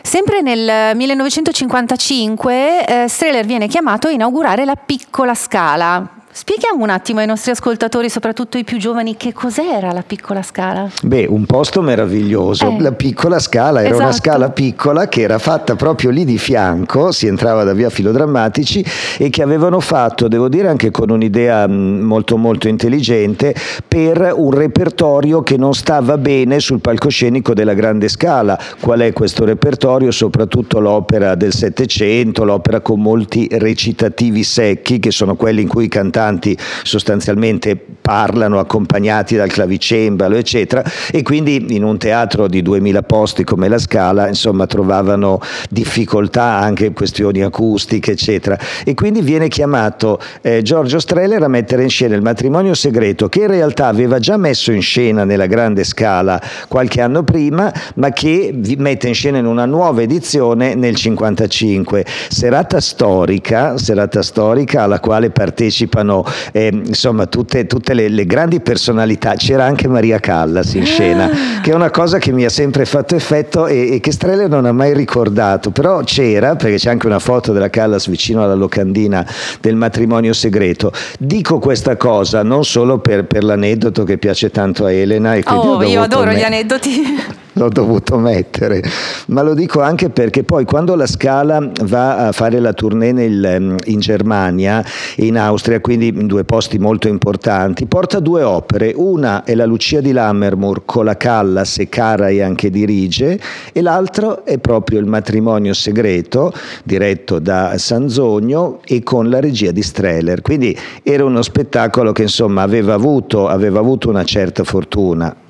Sempre 0.02 0.42
nel 0.42 0.97
1955 0.97 2.85
eh, 2.85 3.09
Streller 3.09 3.47
viene 3.47 3.66
chiamato 3.66 4.09
a 4.09 4.11
inaugurare 4.11 4.64
la 4.64 4.76
piccola 4.76 5.35
scala. 5.35 6.21
Spieghiamo 6.34 6.82
un 6.82 6.88
attimo 6.88 7.20
ai 7.20 7.26
nostri 7.26 7.50
ascoltatori, 7.50 8.08
soprattutto 8.08 8.56
i 8.56 8.64
più 8.64 8.78
giovani, 8.78 9.18
che 9.18 9.34
cos'era 9.34 9.92
la 9.92 10.02
piccola 10.02 10.40
scala. 10.40 10.88
Beh, 11.02 11.26
un 11.28 11.44
posto 11.44 11.82
meraviglioso, 11.82 12.70
Eh. 12.70 12.80
la 12.80 12.92
piccola 12.92 13.38
scala, 13.38 13.82
era 13.82 13.94
una 13.96 14.08
Esatto. 14.08 14.30
scala 14.30 14.48
piccola 14.50 15.08
che 15.08 15.20
era 15.20 15.38
fatta 15.38 15.76
proprio 15.76 16.08
lì 16.08 16.24
di 16.24 16.38
fianco, 16.38 17.12
si 17.12 17.26
entrava 17.26 17.64
da 17.64 17.74
via 17.74 17.90
Filodrammatici 17.90 18.82
e 19.18 19.28
che 19.28 19.42
avevano 19.42 19.78
fatto, 19.80 20.26
devo 20.26 20.48
dire 20.48 20.68
anche 20.68 20.90
con 20.90 21.10
un'idea 21.10 21.66
mh, 21.66 21.72
molto 22.00 22.38
molto 22.38 22.66
intelligente, 22.66 23.54
per 23.86 24.32
un 24.34 24.52
repertorio 24.52 25.42
che 25.42 25.58
non 25.58 25.74
stava 25.74 26.16
bene 26.16 26.60
sul 26.60 26.80
palcoscenico 26.80 27.52
della 27.52 27.74
grande 27.74 28.08
scala. 28.08 28.58
Qual 28.80 29.00
è 29.00 29.12
questo 29.12 29.44
repertorio? 29.44 30.10
Soprattutto 30.10 30.80
l'opera 30.80 31.34
del 31.34 31.52
Settecento, 31.52 32.44
l'opera 32.44 32.80
con 32.80 33.02
molti 33.02 33.48
recitativi 33.52 34.42
secchi, 34.44 34.98
che 34.98 35.10
sono 35.10 35.36
quelli 35.36 35.60
in 35.60 35.68
cui 35.68 35.84
i 35.84 35.88
cantanti 36.22 36.56
sostanzialmente 36.84 37.76
parlano 38.00 38.58
accompagnati 38.58 39.36
dal 39.36 39.48
clavicembalo, 39.48 40.36
eccetera, 40.36 40.82
e 41.10 41.22
quindi 41.22 41.74
in 41.74 41.82
un 41.82 41.98
teatro 41.98 42.46
di 42.46 42.62
2000 42.62 43.02
posti 43.02 43.44
come 43.44 43.68
la 43.68 43.78
Scala, 43.78 44.28
insomma, 44.28 44.66
trovavano 44.66 45.40
difficoltà 45.68 46.44
anche 46.44 46.92
questioni 46.92 47.42
acustiche, 47.42 48.12
eccetera. 48.12 48.58
E 48.84 48.94
quindi 48.94 49.20
viene 49.20 49.48
chiamato 49.48 50.18
eh, 50.42 50.62
Giorgio 50.62 50.98
Streller 50.98 51.42
a 51.42 51.48
mettere 51.48 51.82
in 51.82 51.90
scena 51.90 52.14
il 52.14 52.22
matrimonio 52.22 52.74
segreto, 52.74 53.28
che 53.28 53.40
in 53.40 53.48
realtà 53.48 53.86
aveva 53.86 54.18
già 54.18 54.36
messo 54.36 54.72
in 54.72 54.82
scena 54.82 55.24
nella 55.24 55.46
grande 55.46 55.84
Scala 55.84 56.40
qualche 56.68 57.00
anno 57.00 57.22
prima, 57.22 57.72
ma 57.96 58.10
che 58.10 58.54
mette 58.78 59.08
in 59.08 59.14
scena 59.14 59.38
in 59.38 59.46
una 59.46 59.66
nuova 59.66 60.02
edizione 60.02 60.74
nel 60.74 60.94
55. 60.94 62.04
Serata 62.28 62.80
storica, 62.80 63.78
serata 63.78 64.22
storica 64.22 64.82
alla 64.82 65.00
quale 65.00 65.30
partecipano 65.30 66.12
eh, 66.52 66.71
insomma 66.73 67.26
tutte, 67.26 67.66
tutte 67.66 67.95
le, 67.95 68.09
le, 68.09 68.26
grandi 68.26 68.61
personalità. 68.61 69.35
C'era 69.35 69.64
anche 69.64 69.88
Maria 69.88 70.19
Callas 70.19 70.75
in 70.75 70.85
scena, 70.85 71.31
che 71.62 71.71
è 71.71 71.75
una 71.75 71.90
cosa 71.90 72.19
che 72.19 72.33
mi 72.33 72.45
ha 72.45 72.50
sempre 72.50 72.85
fatto 72.85 73.14
effetto 73.14 73.66
e, 73.66 73.95
e 73.95 74.00
che 74.00 74.12
Streller 74.12 74.49
non 74.49 74.66
ha 74.66 74.73
mai 74.73 74.95
ricordato, 74.95 75.71
però 75.71 76.02
c'era, 76.04 76.57
perché 76.57 76.76
c'è 76.76 76.90
anche 76.90 77.07
una 77.07 77.19
foto 77.19 77.52
della 77.52 77.71
Callas 77.71 78.09
vicino 78.09 78.42
alla 78.42 78.54
locandina 78.54 79.26
del 79.61 79.76
matrimonio 79.76 80.33
segreto. 80.33 80.92
Dico 81.19 81.59
questa 81.59 81.97
cosa 81.97 82.42
non 82.42 82.64
solo 82.64 82.99
per, 82.99 83.25
per 83.25 83.45
l'aneddoto 83.45 84.04
che 84.04 84.19
piace 84.19 84.50
tanto 84.50 84.85
a 84.85 84.92
Elena 84.92 85.35
e 85.35 85.42
quindi 85.42 85.66
oh, 85.66 85.83
io 85.83 86.02
adoro 86.02 86.31
me- 86.31 86.37
gli 86.37 86.42
aneddoti 86.42 87.40
l'ho 87.54 87.68
dovuto 87.68 88.18
mettere, 88.18 88.82
ma 89.28 89.42
lo 89.42 89.54
dico 89.54 89.80
anche 89.80 90.11
perché 90.11 90.42
poi 90.42 90.64
quando 90.64 90.94
la 90.94 91.06
Scala 91.06 91.71
va 91.85 92.28
a 92.28 92.32
fare 92.32 92.61
la 92.61 92.73
tournée 92.73 93.12
nel, 93.12 93.76
in 93.85 94.00
Germania 94.00 94.85
e 95.16 95.26
in 95.26 95.38
Austria, 95.38 95.80
quindi 95.80 96.09
in 96.09 96.26
due 96.26 96.44
posti 96.44 96.78
molto 96.78 97.09
importanti, 97.09 97.87
porta 97.87 98.21
due 98.21 98.42
opere, 98.42 98.92
una 98.97 99.44
è 99.44 99.54
la 99.54 99.66
Lucia 99.66 100.00
di 100.00 100.12
Lammermoor 100.12 100.82
con 100.85 101.04
la 101.04 101.16
Callas 101.16 101.78
e 101.78 101.88
Karajan 101.88 102.54
che 102.54 102.71
dirige 102.71 103.38
e 103.73 103.82
l'altro 103.82 104.44
è 104.44 104.59
proprio 104.59 104.99
il 104.99 105.06
matrimonio 105.06 105.75
segreto 105.75 106.52
diretto 106.85 107.38
da 107.38 107.76
Sanzogno 107.76 108.80
e 108.85 109.02
con 109.02 109.28
la 109.28 109.40
regia 109.40 109.73
di 109.73 109.82
Streller, 109.82 110.40
quindi 110.40 110.76
era 111.02 111.25
uno 111.25 111.42
spettacolo 111.42 112.12
che 112.12 112.23
insomma 112.23 112.62
aveva 112.62 112.94
avuto, 112.94 113.49
aveva 113.49 113.78
avuto 113.80 114.09
una 114.09 114.25
certa 114.25 114.64
fortuna 114.64 115.41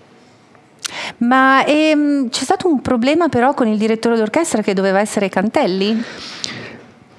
ma 1.18 1.64
ehm, 1.64 2.28
c'è 2.28 2.44
stato 2.44 2.68
un 2.68 2.80
problema 2.80 3.28
però 3.28 3.54
con 3.54 3.68
il 3.68 3.78
direttore 3.78 4.16
d'orchestra 4.16 4.62
che 4.62 4.74
doveva 4.74 5.00
essere 5.00 5.28
Cantelli? 5.28 6.02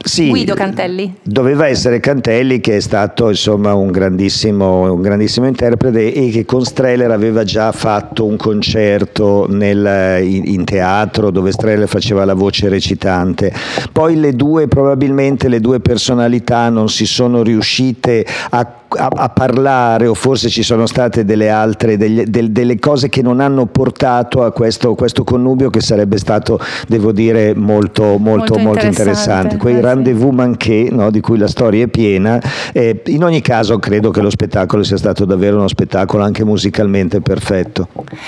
Sì, 0.04 0.30
Guido 0.30 0.54
Cantelli. 0.54 1.16
Doveva 1.24 1.68
essere 1.68 2.00
Cantelli 2.00 2.60
che 2.60 2.78
è 2.78 2.80
stato 2.82 3.30
insomma, 3.30 3.74
un, 3.74 3.90
grandissimo, 3.90 4.94
un, 4.94 5.02
grandissimo, 5.02 5.48
interprete 5.48 6.14
e 6.14 6.30
che 6.30 6.46
con 6.46 6.64
Streller 6.64 7.10
aveva 7.10 7.44
già 7.44 7.72
fatto 7.72 8.26
un 8.26 8.36
concerto 8.36 9.46
nel, 9.50 10.22
in, 10.24 10.44
in, 10.46 10.64
teatro 10.66 11.32
dove 11.32 11.52
Streller 11.52 11.88
faceva 11.88 12.26
la 12.26 12.34
voce 12.34 12.68
recitante. 12.68 13.54
Poi 13.92 14.20
le 14.20 14.36
due, 14.36 14.68
probabilmente 14.68 15.48
le 15.48 15.62
due 15.62 15.80
personalità 15.80 16.70
non 16.70 16.90
si 16.90 17.06
sono 17.06 17.42
riuscite 17.42 18.26
a 18.50 18.82
a, 18.98 19.10
a, 19.12 19.30
parlare 19.30 20.08
o 20.08 20.14
forse 20.14 20.50
ci 20.50 20.64
sono 20.64 20.86
state 20.86 21.26
delle 21.26 21.50
altre, 21.50 21.98
delle, 21.98 22.26
delle, 22.28 22.52
delle 22.52 22.80
cose 22.80 23.10
che 23.10 23.22
non 23.22 23.40
hanno 23.40 23.66
portato 23.66 24.44
a 24.44 24.52
questo, 24.52 24.96
questo, 24.96 25.24
connubio 25.24 25.70
che 25.70 25.82
sarebbe 25.82 26.18
stato, 26.18 26.60
devo 26.88 27.12
dire, 27.12 27.54
molto, 27.56 28.18
molto, 28.18 28.20
molto, 28.20 28.60
molto 28.60 28.86
interessante. 28.86 29.58
Quei 29.58 29.78
eh, 29.78 29.82
rendezvous 29.94 30.34
manqué 30.34 30.90
no, 30.92 31.12
di 31.12 31.22
cui 31.22 31.38
la 31.38 31.48
storia 31.48 31.86
è 31.86 31.88
piena. 31.88 32.42
Eh, 32.72 33.02
in 33.08 33.24
ogni 33.24 33.42
caso 33.42 33.80
credo 33.80 34.12
che 34.12 34.22
lo 34.22 34.30
spettacolo 34.30 34.84
sia 34.84 34.98
stato 34.98 35.26
davvero 35.26 35.58
uno 35.58 35.68
spettacolo 35.68 36.24
anche 36.24 36.44
musicalmente 36.44 37.22
perfetto. 37.22 37.88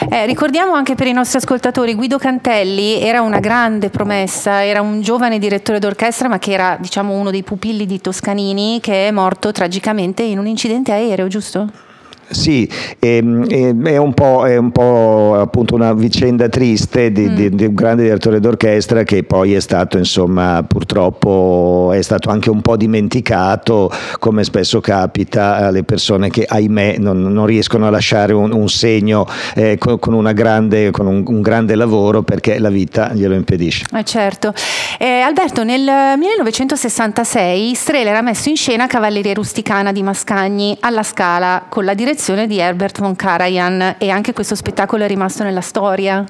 Eh, 0.10 0.26
ricordiamo 0.26 0.74
anche 0.74 0.96
per 0.96 1.08
i 1.08 1.14
nostri 1.14 1.38
ascoltatori, 1.38 1.94
Guido 1.96 2.18
Cantelli 2.18 3.02
era 3.02 3.22
una 3.22 3.40
grande 3.40 3.90
promessa, 3.90 4.64
era 4.64 4.82
un 4.82 5.02
giovane 5.02 5.40
direttore 5.40 5.80
d'orchestra 5.80 6.28
ma 6.28 6.40
che 6.40 6.52
era 6.52 6.78
diciamo, 6.80 7.14
uno 7.14 7.32
dei 7.32 7.44
pupilli 7.44 7.86
di 7.86 8.02
Toscanini 8.02 8.80
che 8.82 9.08
è 9.08 9.12
morto 9.12 9.52
tragicamente 9.52 10.24
in 10.24 10.40
un 10.40 10.48
incidente 10.48 10.92
aereo, 10.92 11.28
giusto? 11.28 11.85
Sì, 12.28 12.68
è, 12.98 13.18
è, 13.18 13.20
un 13.22 14.14
è, 14.16 14.58
un 14.58 14.72
po', 14.72 15.36
appunto 15.36 15.76
una 15.76 15.94
vicenda 15.94 16.50
triste 16.50 17.12
di, 17.12 17.28
mm. 17.28 17.36
di, 17.36 17.50
di, 17.52 17.66
un 17.66 17.74
grande 17.76 18.04
direttore 18.04 18.40
d'orchestra 18.40 19.04
che 19.04 19.24
poi 19.24 19.54
è 19.54 19.60
stato 19.60 20.00
insomma 20.00 20.64
purtroppo 20.68 21.92
è 21.94 22.02
stato 22.02 22.32
anche 22.32 22.50
un 22.50 22.62
po' 22.62 22.78
dimenticato 22.78 23.92
come 24.18 24.44
spesso 24.44 24.82
capita 24.82 25.58
alle 25.58 25.84
persone 25.84 26.32
che 26.32 26.46
ahimè 26.48 26.96
non, 26.98 27.22
non 27.22 27.46
riescono 27.46 27.86
a 27.86 27.92
lasciare 27.92 28.34
un, 28.34 28.52
un 28.52 28.70
segno 28.70 29.28
eh, 29.54 29.78
con, 29.78 30.00
con, 30.00 30.32
grande, 30.34 30.90
con 30.90 31.06
un, 31.06 31.24
un, 31.26 31.42
grande 31.42 31.76
lavoro 31.76 32.24
perché 32.24 32.58
la 32.58 32.70
vita 32.70 33.14
glielo 33.14 33.36
impedisce. 33.36 33.86
Eh 33.96 34.04
certo. 34.04 34.52
Eh, 34.98 35.20
Alberto, 35.20 35.64
nel 35.64 36.18
1966 36.18 37.76
Streller 37.76 38.16
ha 38.16 38.22
messo 38.22 38.50
in 38.50 38.56
scena 38.56 38.88
Cavalleria 38.88 39.34
Rusticana 39.34 39.92
di 39.92 40.02
Mascagni 40.02 40.76
alla 40.80 41.04
Scala 41.04 41.66
con 41.70 41.86
la 41.86 41.94
direzione 41.94 42.14
direzione 42.16 42.48
di 42.48 42.60
Herbert 42.60 43.00
von 43.00 43.14
Karajan 43.14 43.96
e 43.98 44.10
anche 44.10 44.32
questo 44.32 44.56
spettacolo 44.56 45.04
è 45.04 45.08
rimasto 45.08 45.44
nella 45.44 45.60
storia. 45.60 46.24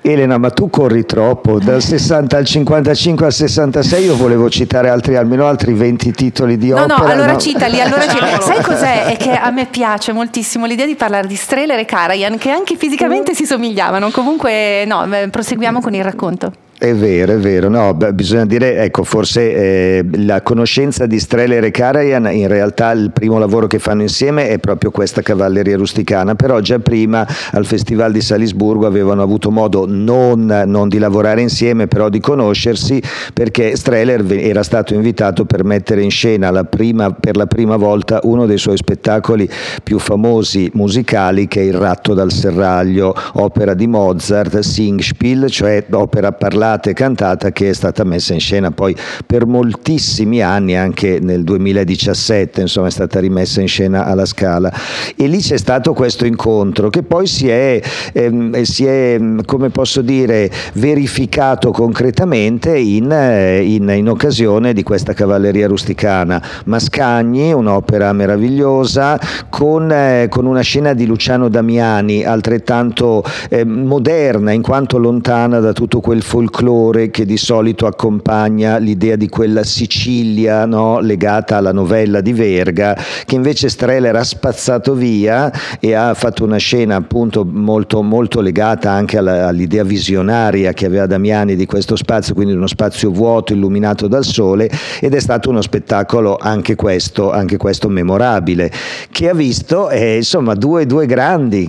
Elena, 0.00 0.38
ma 0.38 0.48
tu 0.48 0.70
corri 0.70 1.04
troppo, 1.04 1.58
dal 1.58 1.82
60 1.84 2.38
al 2.38 2.46
55 2.46 3.26
al 3.26 3.32
66 3.32 4.04
io 4.04 4.16
volevo 4.16 4.48
citare 4.48 4.88
altri, 4.88 5.16
almeno 5.16 5.46
altri 5.46 5.74
20 5.74 6.12
titoli 6.12 6.56
di 6.56 6.70
no, 6.70 6.84
opera. 6.84 6.96
No, 6.96 7.04
allora 7.04 7.32
no. 7.32 7.38
citali, 7.38 7.82
allora 7.82 8.00
citali. 8.08 8.42
Sai 8.42 8.62
cos'è? 8.62 9.04
È 9.04 9.16
che 9.18 9.32
a 9.32 9.50
me 9.50 9.66
piace 9.66 10.12
moltissimo 10.12 10.64
l'idea 10.64 10.86
di 10.86 10.94
parlare 10.94 11.26
di 11.26 11.36
Streller 11.36 11.78
e 11.78 11.84
Karajan, 11.84 12.38
che 12.38 12.50
anche 12.50 12.76
fisicamente 12.76 13.34
si 13.34 13.44
somigliavano. 13.44 14.10
Comunque, 14.10 14.84
no, 14.86 15.06
proseguiamo 15.30 15.82
con 15.82 15.94
il 15.94 16.02
racconto. 16.02 16.50
È 16.82 16.94
vero, 16.94 17.34
è 17.34 17.36
vero, 17.36 17.68
no, 17.68 17.92
bisogna 18.14 18.46
dire, 18.46 18.78
ecco, 18.78 19.04
forse 19.04 19.52
eh, 19.52 20.04
la 20.12 20.40
conoscenza 20.40 21.04
di 21.04 21.20
Streller 21.20 21.62
e 21.62 21.70
Karajan, 21.70 22.32
in 22.32 22.48
realtà 22.48 22.90
il 22.92 23.10
primo 23.12 23.36
lavoro 23.38 23.66
che 23.66 23.78
fanno 23.78 24.00
insieme 24.00 24.48
è 24.48 24.58
proprio 24.58 24.90
questa 24.90 25.20
cavalleria 25.20 25.76
rusticana, 25.76 26.36
però 26.36 26.58
già 26.60 26.78
prima 26.78 27.26
al 27.50 27.66
Festival 27.66 28.12
di 28.12 28.22
Salisburgo 28.22 28.86
avevano 28.86 29.20
avuto 29.20 29.50
modo 29.50 29.84
non, 29.86 30.46
non 30.64 30.88
di 30.88 30.96
lavorare 30.96 31.42
insieme, 31.42 31.86
però 31.86 32.08
di 32.08 32.18
conoscersi, 32.18 33.02
perché 33.34 33.76
Streller 33.76 34.24
era 34.38 34.62
stato 34.62 34.94
invitato 34.94 35.44
per 35.44 35.64
mettere 35.64 36.02
in 36.02 36.10
scena 36.10 36.50
la 36.50 36.64
prima, 36.64 37.12
per 37.12 37.36
la 37.36 37.44
prima 37.44 37.76
volta 37.76 38.20
uno 38.22 38.46
dei 38.46 38.56
suoi 38.56 38.78
spettacoli 38.78 39.46
più 39.82 39.98
famosi 39.98 40.70
musicali, 40.72 41.46
che 41.46 41.60
è 41.60 41.64
Il 41.64 41.74
ratto 41.74 42.14
dal 42.14 42.32
serraglio, 42.32 43.14
opera 43.34 43.74
di 43.74 43.86
Mozart, 43.86 44.60
Singspiel, 44.60 45.50
cioè 45.50 45.84
opera 45.90 46.32
parlata 46.32 46.68
ballata 46.70 46.90
e 46.90 46.92
cantata 46.92 47.50
che 47.50 47.70
è 47.70 47.72
stata 47.72 48.04
messa 48.04 48.32
in 48.32 48.40
scena 48.40 48.70
poi 48.70 48.94
per 49.26 49.46
moltissimi 49.46 50.40
anni, 50.42 50.76
anche 50.76 51.18
nel 51.20 51.42
2017, 51.42 52.60
insomma 52.60 52.86
è 52.86 52.90
stata 52.90 53.18
rimessa 53.18 53.60
in 53.60 53.68
scena 53.68 54.04
alla 54.06 54.26
Scala. 54.26 54.72
E 55.16 55.26
lì 55.26 55.38
c'è 55.38 55.56
stato 55.56 55.92
questo 55.92 56.26
incontro 56.26 56.90
che 56.90 57.02
poi 57.02 57.26
si 57.26 57.48
è, 57.48 57.80
ehm, 58.12 58.62
si 58.62 58.84
è 58.84 59.20
come 59.44 59.70
posso 59.70 60.02
dire, 60.02 60.50
verificato 60.74 61.70
concretamente 61.70 62.76
in, 62.76 63.10
eh, 63.10 63.62
in, 63.62 63.88
in 63.88 64.08
occasione 64.08 64.72
di 64.72 64.82
questa 64.82 65.12
cavalleria 65.12 65.66
rusticana. 65.66 66.42
Mascagni, 66.66 67.52
un'opera 67.52 68.12
meravigliosa, 68.12 69.18
con, 69.48 69.90
eh, 69.90 70.26
con 70.28 70.46
una 70.46 70.60
scena 70.60 70.92
di 70.92 71.06
Luciano 71.06 71.48
Damiani 71.48 72.24
altrettanto 72.24 73.24
eh, 73.48 73.64
moderna 73.64 74.52
in 74.52 74.62
quanto 74.62 74.98
lontana 74.98 75.60
da 75.60 75.72
tutto 75.72 76.00
quel 76.00 76.22
folklore 76.22 76.59
folklore 76.60 77.10
che 77.10 77.24
di 77.24 77.38
solito 77.38 77.86
accompagna 77.86 78.76
l'idea 78.76 79.16
di 79.16 79.28
quella 79.28 79.64
Sicilia 79.64 80.66
no? 80.66 81.00
legata 81.00 81.56
alla 81.56 81.72
novella 81.72 82.20
di 82.20 82.32
Verga, 82.32 82.96
che 83.24 83.34
invece 83.34 83.68
Streller 83.68 84.14
ha 84.14 84.24
spazzato 84.24 84.94
via 84.94 85.50
e 85.80 85.94
ha 85.94 86.12
fatto 86.14 86.44
una 86.44 86.58
scena 86.58 86.96
appunto 86.96 87.44
molto, 87.44 88.02
molto 88.02 88.40
legata 88.40 88.90
anche 88.90 89.16
alla, 89.16 89.48
all'idea 89.48 89.84
visionaria 89.84 90.72
che 90.72 90.86
aveva 90.86 91.06
Damiani 91.06 91.56
di 91.56 91.66
questo 91.66 91.96
spazio, 91.96 92.34
quindi 92.34 92.52
uno 92.52 92.66
spazio 92.66 93.10
vuoto 93.10 93.52
illuminato 93.54 94.06
dal 94.06 94.24
sole 94.24 94.70
ed 95.00 95.14
è 95.14 95.20
stato 95.20 95.48
uno 95.48 95.62
spettacolo 95.62 96.36
anche 96.40 96.74
questo, 96.74 97.32
anche 97.32 97.56
questo 97.56 97.88
memorabile, 97.88 98.70
che 99.10 99.28
ha 99.28 99.34
visto 99.34 99.88
eh, 99.88 100.16
insomma 100.16 100.54
due, 100.54 100.84
due, 100.86 101.06
grandi, 101.06 101.68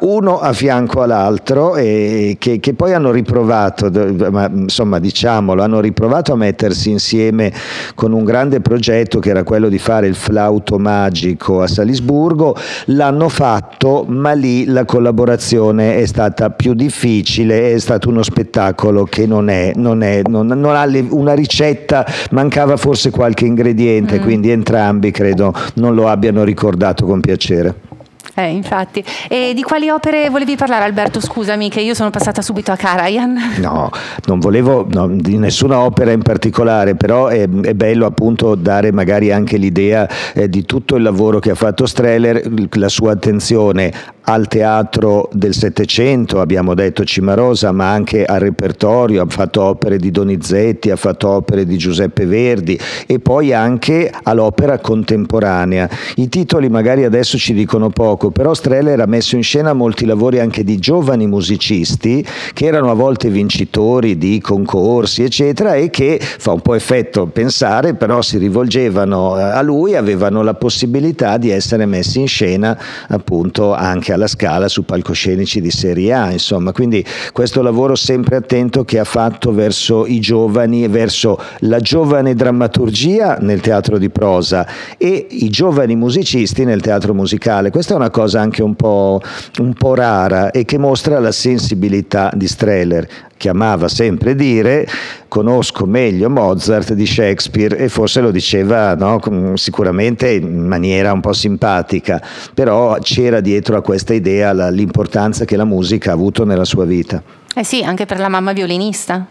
uno 0.00 0.40
a 0.40 0.52
fianco 0.52 1.02
all'altro 1.02 1.76
e 1.76 2.36
che, 2.38 2.58
che 2.58 2.74
poi 2.74 2.92
hanno 2.92 3.10
riprovato 3.12 3.88
ma 4.30 4.50
insomma 4.52 4.98
diciamolo, 4.98 5.62
hanno 5.62 5.80
riprovato 5.80 6.32
a 6.32 6.36
mettersi 6.36 6.90
insieme 6.90 7.52
con 7.94 8.12
un 8.12 8.24
grande 8.24 8.60
progetto 8.60 9.18
che 9.18 9.30
era 9.30 9.42
quello 9.42 9.68
di 9.68 9.78
fare 9.78 10.06
il 10.06 10.14
flauto 10.14 10.78
magico 10.78 11.62
a 11.62 11.66
Salisburgo, 11.66 12.56
l'hanno 12.86 13.28
fatto, 13.28 14.04
ma 14.06 14.32
lì 14.32 14.64
la 14.64 14.84
collaborazione 14.84 15.96
è 15.96 16.06
stata 16.06 16.50
più 16.50 16.74
difficile, 16.74 17.72
è 17.72 17.78
stato 17.78 18.08
uno 18.08 18.22
spettacolo 18.22 19.04
che 19.04 19.26
non, 19.26 19.48
è, 19.48 19.72
non, 19.76 20.02
è, 20.02 20.22
non, 20.26 20.46
non 20.46 20.76
ha 20.76 20.84
le, 20.84 21.06
una 21.10 21.34
ricetta, 21.34 22.06
mancava 22.30 22.76
forse 22.76 23.10
qualche 23.10 23.44
ingrediente, 23.44 24.18
mm. 24.18 24.22
quindi 24.22 24.50
entrambi 24.50 25.10
credo 25.10 25.52
non 25.74 25.94
lo 25.94 26.08
abbiano 26.08 26.44
ricordato 26.44 27.06
con 27.06 27.20
piacere. 27.20 27.89
Eh, 28.34 28.48
infatti. 28.48 29.04
E 29.28 29.52
di 29.54 29.62
quali 29.62 29.88
opere 29.88 30.28
volevi 30.30 30.56
parlare, 30.56 30.84
Alberto? 30.84 31.20
Scusami, 31.20 31.68
che 31.68 31.80
io 31.80 31.94
sono 31.94 32.10
passata 32.10 32.42
subito 32.42 32.72
a 32.72 32.76
Karajan. 32.76 33.38
No, 33.70 33.90
non 34.26 34.38
volevo 34.40 34.86
no, 34.90 35.06
di 35.06 35.36
nessuna 35.36 35.80
opera 35.80 36.12
in 36.12 36.22
particolare, 36.22 36.94
però 36.94 37.26
è, 37.26 37.42
è, 37.42 37.74
bello 37.74 38.06
appunto 38.06 38.54
dare 38.54 38.90
magari 38.90 39.30
anche 39.30 39.58
l'idea 39.58 40.08
eh, 40.34 40.48
di 40.48 40.64
tutto 40.64 40.96
il 40.96 41.02
lavoro 41.02 41.38
che 41.40 41.50
ha 41.50 41.54
fatto 41.54 41.86
Streller, 41.86 42.42
la 42.72 42.88
sua 42.88 43.12
attenzione 43.12 43.92
al 44.22 44.46
teatro 44.48 45.28
del 45.32 45.54
Settecento, 45.54 46.40
abbiamo 46.40 46.74
detto 46.74 47.04
Cimarosa, 47.04 47.72
ma 47.72 47.90
anche 47.90 48.24
al 48.24 48.40
repertorio, 48.40 49.22
ha 49.22 49.26
fatto 49.28 49.62
opere 49.62 49.98
di 49.98 50.10
Donizetti, 50.10 50.90
ha 50.90 50.96
fatto 50.96 51.28
opere 51.28 51.64
di 51.64 51.76
Giuseppe 51.76 52.26
Verdi 52.26 52.78
e 53.06 53.18
poi 53.18 53.52
anche 53.52 54.12
all'opera 54.22 54.78
contemporanea. 54.78 55.88
I 56.16 56.28
titoli 56.28 56.68
magari 56.68 57.04
adesso 57.04 57.38
ci 57.38 57.54
dicono 57.54 57.90
poco, 57.90 58.30
però 58.30 58.54
Streller 58.54 59.00
ha 59.00 59.06
messo 59.06 59.36
in 59.36 59.42
scena 59.42 59.72
molti 59.72 60.04
lavori 60.04 60.38
anche 60.38 60.64
di 60.64 60.78
giovani 60.78 61.26
musicisti 61.26 62.24
che 62.52 62.66
erano 62.66 62.90
a 62.90 62.94
volte 62.94 63.30
vincitori 63.30 64.18
di 64.18 64.40
concorsi, 64.40 65.22
eccetera, 65.22 65.74
e 65.74 65.90
che 65.90 66.18
fa 66.20 66.52
un 66.52 66.60
po' 66.60 66.74
effetto 66.74 67.26
pensare, 67.26 67.94
però 67.94 68.22
si 68.22 68.38
rivolgevano 68.38 69.34
a 69.34 69.60
lui, 69.62 69.96
avevano 69.96 70.42
la 70.42 70.54
possibilità 70.54 71.36
di 71.36 71.50
essere 71.50 71.86
messi 71.86 72.20
in 72.20 72.28
scena 72.28 72.78
appunto 73.08 73.74
anche 73.74 74.09
alla 74.12 74.20
alla 74.20 74.28
Scala 74.28 74.68
su 74.68 74.84
palcoscenici 74.84 75.60
di 75.60 75.70
Serie 75.70 76.12
A, 76.12 76.30
insomma, 76.30 76.72
quindi 76.72 77.04
questo 77.32 77.62
lavoro 77.62 77.94
sempre 77.94 78.36
attento 78.36 78.84
che 78.84 78.98
ha 78.98 79.04
fatto 79.04 79.52
verso 79.52 80.06
i 80.06 80.20
giovani, 80.20 80.86
verso 80.88 81.40
la 81.60 81.80
giovane 81.80 82.34
drammaturgia 82.34 83.38
nel 83.40 83.60
teatro 83.60 83.96
di 83.96 84.10
prosa 84.10 84.66
e 84.98 85.26
i 85.30 85.48
giovani 85.48 85.96
musicisti 85.96 86.64
nel 86.64 86.82
teatro 86.82 87.14
musicale. 87.14 87.70
Questa 87.70 87.94
è 87.94 87.96
una 87.96 88.10
cosa 88.10 88.40
anche 88.40 88.62
un 88.62 88.74
po', 88.74 89.20
un 89.58 89.72
po 89.72 89.94
rara 89.94 90.50
e 90.50 90.64
che 90.64 90.76
mostra 90.76 91.18
la 91.18 91.32
sensibilità 91.32 92.30
di 92.34 92.46
Streller 92.46 93.08
chiamava 93.40 93.88
sempre 93.88 94.34
dire 94.34 94.86
conosco 95.26 95.86
meglio 95.86 96.28
Mozart 96.28 96.92
di 96.92 97.06
Shakespeare 97.06 97.78
e 97.78 97.88
forse 97.88 98.20
lo 98.20 98.30
diceva 98.30 98.94
no, 98.94 99.18
sicuramente 99.54 100.30
in 100.30 100.66
maniera 100.66 101.10
un 101.10 101.20
po' 101.20 101.32
simpatica, 101.32 102.22
però 102.52 102.98
c'era 103.00 103.40
dietro 103.40 103.78
a 103.78 103.80
questa 103.80 104.12
idea 104.12 104.68
l'importanza 104.68 105.46
che 105.46 105.56
la 105.56 105.64
musica 105.64 106.10
ha 106.10 106.14
avuto 106.14 106.44
nella 106.44 106.66
sua 106.66 106.84
vita. 106.84 107.22
Eh 107.54 107.64
sì, 107.64 107.82
anche 107.82 108.04
per 108.04 108.18
la 108.18 108.28
mamma 108.28 108.52
violinista 108.52 109.26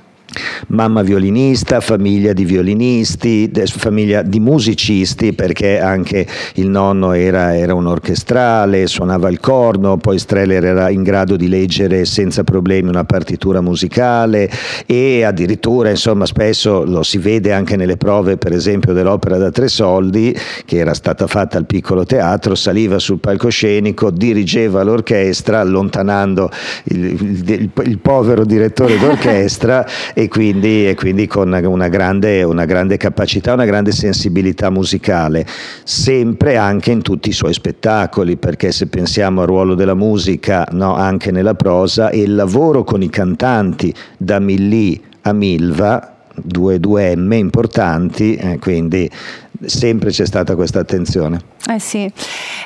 mamma 0.68 1.02
violinista, 1.02 1.80
famiglia 1.80 2.34
di 2.34 2.46
violinisti, 2.46 3.52
famiglia 3.66 4.22
di 4.22 4.40
musicisti 4.40 5.34
perché 5.34 5.80
anche 5.80 6.26
il 6.56 6.70
nonno 6.70 7.14
era, 7.14 7.56
era, 7.56 7.74
un 7.74 7.88
orchestrale, 7.88 8.88
suonava 8.88 9.30
il 9.30 9.40
corno, 9.40 9.98
poi 9.98 10.20
Streller 10.20 10.64
era 10.64 10.90
in 10.90 11.04
grado 11.04 11.36
di 11.36 11.48
leggere 11.48 12.06
senza 12.06 12.44
problemi 12.44 12.90
una 12.90 13.04
partitura 13.04 13.62
musicale 13.62 14.50
e 14.86 15.24
addirittura 15.24 15.90
insomma 15.90 16.26
spesso 16.26 16.84
lo 16.84 17.04
si 17.04 17.18
vede 17.18 17.52
anche 17.52 17.76
nelle 17.76 17.98
prove 17.98 18.38
per 18.38 18.52
esempio 18.52 18.94
dell'opera 18.94 19.38
da 19.38 19.52
tre 19.52 19.68
soldi 19.68 20.36
che 20.66 20.78
era 20.78 20.94
stata 20.94 21.28
fatta 21.28 21.58
al 21.58 21.66
piccolo 21.66 22.06
teatro, 22.06 22.56
saliva 22.56 23.00
sul 23.00 23.20
palcoscenico, 23.20 24.12
dirigeva 24.12 24.84
l'orchestra 24.84 25.60
allontanando 25.60 26.50
il, 26.86 27.06
il, 27.06 27.70
il, 27.84 28.00
povero 28.00 28.46
direttore 28.46 28.98
d'orchestra 28.98 29.86
e 30.20 30.28
quindi, 30.28 30.86
e 30.86 30.96
quindi 30.96 31.28
con 31.28 31.48
una 31.48 31.88
grande, 31.88 32.44
una 32.44 32.66
grande, 32.66 32.98
capacità, 32.98 33.54
una 33.54 33.64
grande 33.64 33.94
sensibilità 33.94 34.70
musicale, 34.70 35.46
sempre 35.86 36.58
anche 36.58 36.92
in 36.92 37.02
tutti 37.02 37.30
i 37.30 37.32
suoi 37.32 37.54
spettacoli, 37.54 38.36
perché 38.36 38.74
se 38.74 38.88
pensiamo 38.88 39.40
al 39.40 39.48
ruolo 39.48 39.76
della 39.76 39.94
musica 39.94 40.68
no, 40.72 40.94
anche 40.94 41.32
nella 41.32 41.54
prosa 41.54 42.10
e 42.10 42.24
il 42.24 42.36
lavoro 42.36 42.84
con 42.84 43.02
i 43.02 43.10
cantanti 43.10 43.94
da 44.18 44.40
Millì 44.40 45.02
a 45.22 45.32
Milva, 45.32 46.18
due, 46.36 46.82
due 46.82 47.16
M 47.16 47.32
importanti, 47.32 48.36
eh, 48.36 48.60
quindi 48.60 49.10
sempre 49.66 50.10
c'è 50.12 50.26
stata 50.26 50.56
questa 50.56 50.80
attenzione. 50.80 51.40
Eh 51.70 51.80
sì. 51.80 52.12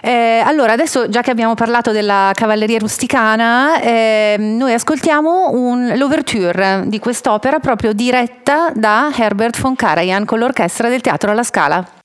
Eh, 0.02 0.42
allora, 0.46 0.74
adesso 0.74 1.10
già 1.10 1.22
che 1.22 1.32
abbiamo 1.32 1.56
parlato 1.56 1.92
della 1.92 2.32
cavalleria 2.34 2.80
rusticana, 2.80 3.82
eh, 3.82 4.36
noi 4.40 4.74
ascoltiamo 4.74 5.52
un, 5.52 5.94
l'ouverture 5.96 6.84
di 6.88 7.00
quest'opera 7.00 7.60
proprio 7.60 7.94
diretta 7.94 8.72
da 8.74 9.12
Herbert 9.16 9.60
von 9.60 9.76
Karajan 9.76 10.26
con 10.26 10.40
l'orchestra 10.40 10.90
del 10.90 11.02
Teatro 11.02 11.32
alla 11.32 11.44
Scala. 11.44 12.03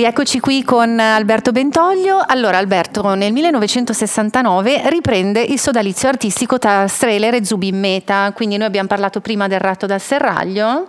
Rieccoci 0.00 0.40
qui 0.40 0.64
con 0.64 0.98
Alberto 0.98 1.52
Bentoglio. 1.52 2.22
Allora, 2.26 2.56
Alberto, 2.56 3.12
nel 3.12 3.34
1969 3.34 4.84
riprende 4.86 5.42
il 5.42 5.60
sodalizio 5.60 6.08
artistico 6.08 6.58
tra 6.58 6.88
Strehler 6.88 7.34
e 7.34 7.44
Zubin 7.44 7.78
Mehta. 7.78 8.32
Quindi 8.34 8.56
noi 8.56 8.66
abbiamo 8.66 8.88
parlato 8.88 9.20
prima 9.20 9.46
del 9.46 9.60
ratto 9.60 9.84
dal 9.84 10.00
serraglio 10.00 10.86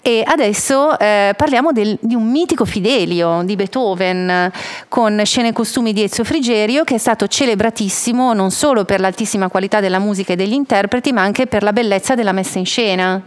e 0.00 0.22
adesso 0.24 0.96
eh, 1.00 1.34
parliamo 1.36 1.72
del, 1.72 1.98
di 2.00 2.14
un 2.14 2.30
mitico 2.30 2.64
Fidelio 2.64 3.42
di 3.44 3.56
Beethoven 3.56 4.52
con 4.86 5.20
scene 5.24 5.48
e 5.48 5.52
costumi 5.52 5.92
di 5.92 6.04
Ezio 6.04 6.22
Frigerio 6.22 6.84
che 6.84 6.94
è 6.94 6.98
stato 6.98 7.26
celebratissimo 7.26 8.34
non 8.34 8.52
solo 8.52 8.84
per 8.84 9.00
l'altissima 9.00 9.48
qualità 9.48 9.80
della 9.80 9.98
musica 9.98 10.34
e 10.34 10.36
degli 10.36 10.52
interpreti, 10.52 11.10
ma 11.10 11.22
anche 11.22 11.48
per 11.48 11.64
la 11.64 11.72
bellezza 11.72 12.14
della 12.14 12.30
messa 12.30 12.60
in 12.60 12.66
scena. 12.66 13.20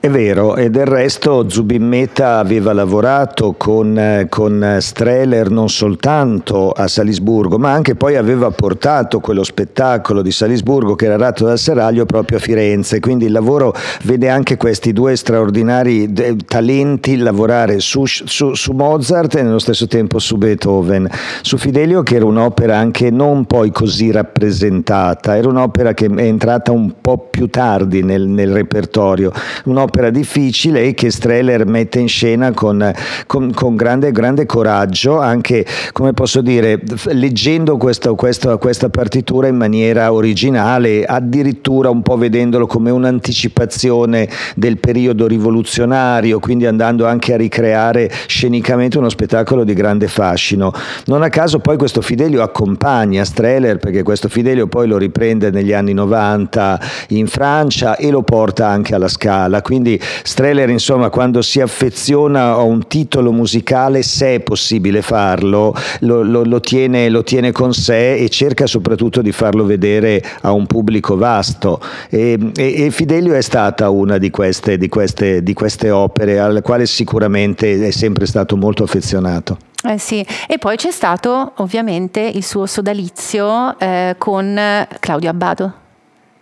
È 0.00 0.08
vero, 0.08 0.54
e 0.54 0.70
del 0.70 0.86
resto 0.86 1.50
Zubin 1.50 1.82
Mehta 1.82 2.38
aveva 2.38 2.72
lavorato 2.72 3.54
con, 3.58 4.26
con 4.28 4.76
Strehler 4.78 5.50
non 5.50 5.68
soltanto 5.68 6.70
a 6.70 6.86
Salisburgo, 6.86 7.58
ma 7.58 7.72
anche 7.72 7.96
poi 7.96 8.14
aveva 8.14 8.52
portato 8.52 9.18
quello 9.18 9.42
spettacolo 9.42 10.22
di 10.22 10.30
Salisburgo 10.30 10.94
che 10.94 11.06
era 11.06 11.16
ratto 11.16 11.46
dal 11.46 11.58
serraglio 11.58 12.06
proprio 12.06 12.38
a 12.38 12.40
Firenze, 12.40 13.00
quindi 13.00 13.24
il 13.24 13.32
lavoro 13.32 13.74
vede 14.04 14.28
anche 14.28 14.56
questi 14.56 14.92
due 14.92 15.16
straordinari 15.16 16.12
talenti 16.46 17.16
lavorare 17.16 17.80
su, 17.80 18.04
su, 18.06 18.54
su 18.54 18.72
Mozart 18.74 19.34
e 19.34 19.42
nello 19.42 19.58
stesso 19.58 19.88
tempo 19.88 20.20
su 20.20 20.36
Beethoven, 20.36 21.10
su 21.42 21.56
Fidelio 21.56 22.04
che 22.04 22.14
era 22.14 22.24
un'opera 22.24 22.78
anche 22.78 23.10
non 23.10 23.46
poi 23.46 23.72
così 23.72 24.12
rappresentata, 24.12 25.36
era 25.36 25.48
un'opera 25.48 25.92
che 25.92 26.06
è 26.06 26.22
entrata 26.22 26.70
un 26.70 27.00
po' 27.00 27.26
più 27.32 27.48
tardi 27.48 28.04
nel, 28.04 28.28
nel 28.28 28.52
repertorio, 28.52 29.32
un'opera 29.64 29.86
un'opera 29.88 30.10
difficile 30.10 30.84
e 30.84 30.94
che 30.94 31.10
Streller 31.10 31.66
mette 31.66 31.98
in 31.98 32.08
scena 32.08 32.52
con, 32.52 32.92
con, 33.26 33.52
con 33.52 33.74
grande, 33.74 34.12
grande, 34.12 34.44
coraggio, 34.44 35.18
anche 35.18 35.64
come 35.92 36.12
posso 36.12 36.42
dire, 36.42 36.80
leggendo 37.06 37.76
questo, 37.78 38.14
questo, 38.14 38.56
questa 38.58 38.90
partitura 38.90 39.48
in 39.48 39.56
maniera 39.56 40.12
originale, 40.12 41.04
addirittura 41.04 41.88
un 41.88 42.02
po' 42.02 42.16
vedendolo 42.16 42.66
come 42.66 42.90
un'anticipazione 42.90 44.28
del 44.54 44.78
periodo 44.78 45.26
rivoluzionario, 45.26 46.38
quindi 46.38 46.66
andando 46.66 47.06
anche 47.06 47.32
a 47.32 47.36
ricreare 47.36 48.10
scenicamente 48.26 48.98
uno 48.98 49.08
spettacolo 49.08 49.64
di 49.64 49.72
grande 49.72 50.06
fascino. 50.06 50.72
Non 51.06 51.22
a 51.22 51.30
caso 51.30 51.58
poi 51.58 51.78
questo 51.78 52.02
Fidelio 52.02 52.42
accompagna 52.42 53.24
Streller 53.24 53.78
perché 53.78 54.02
questo 54.02 54.28
Fidelio 54.28 54.66
poi 54.66 54.86
lo 54.86 54.98
riprende 54.98 55.50
negli 55.50 55.72
anni 55.72 55.94
90 55.94 56.80
in 57.08 57.26
Francia 57.26 57.96
e 57.96 58.10
lo 58.10 58.22
porta 58.22 58.68
anche 58.68 58.94
alla 58.94 59.08
Scala, 59.08 59.62
quindi 59.62 59.77
quindi 59.78 60.00
Streller 60.00 60.68
insomma 60.70 61.08
quando 61.08 61.40
si 61.40 61.60
affeziona 61.60 62.50
a 62.50 62.62
un 62.62 62.88
titolo 62.88 63.30
musicale 63.30 64.02
se 64.02 64.34
è 64.34 64.40
possibile 64.40 65.02
farlo 65.02 65.72
lo, 66.00 66.22
lo, 66.22 66.42
lo, 66.42 66.58
tiene, 66.58 67.08
lo 67.08 67.22
tiene, 67.22 67.52
con 67.52 67.72
sé 67.72 68.16
e 68.16 68.28
cerca 68.28 68.66
soprattutto 68.66 69.22
di 69.22 69.30
farlo 69.30 69.64
vedere 69.64 70.20
a 70.42 70.50
un 70.50 70.66
pubblico 70.66 71.16
vasto 71.16 71.80
e, 72.10 72.36
e, 72.56 72.86
e 72.86 72.90
Fidelio 72.90 73.34
è 73.34 73.40
stata 73.40 73.88
una 73.90 74.18
di 74.18 74.30
queste, 74.30 74.76
di, 74.76 74.88
queste, 74.88 75.44
di 75.44 75.54
queste 75.54 75.90
opere 75.90 76.40
alle 76.40 76.60
quali 76.60 76.86
sicuramente 76.86 77.86
è 77.86 77.90
sempre 77.92 78.26
stato 78.26 78.56
molto 78.56 78.82
affezionato. 78.82 79.56
Eh 79.88 79.98
sì, 79.98 80.26
e 80.48 80.58
poi 80.58 80.76
c'è 80.76 80.90
stato 80.90 81.52
ovviamente 81.56 82.20
il 82.20 82.44
suo 82.44 82.66
sodalizio 82.66 83.78
eh, 83.78 84.16
con 84.18 84.58
Claudio 84.98 85.30
Abbado. 85.30 85.72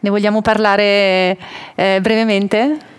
Ne 0.00 0.10
vogliamo 0.10 0.40
parlare 0.40 1.36
eh, 1.74 1.98
brevemente? 2.00 2.94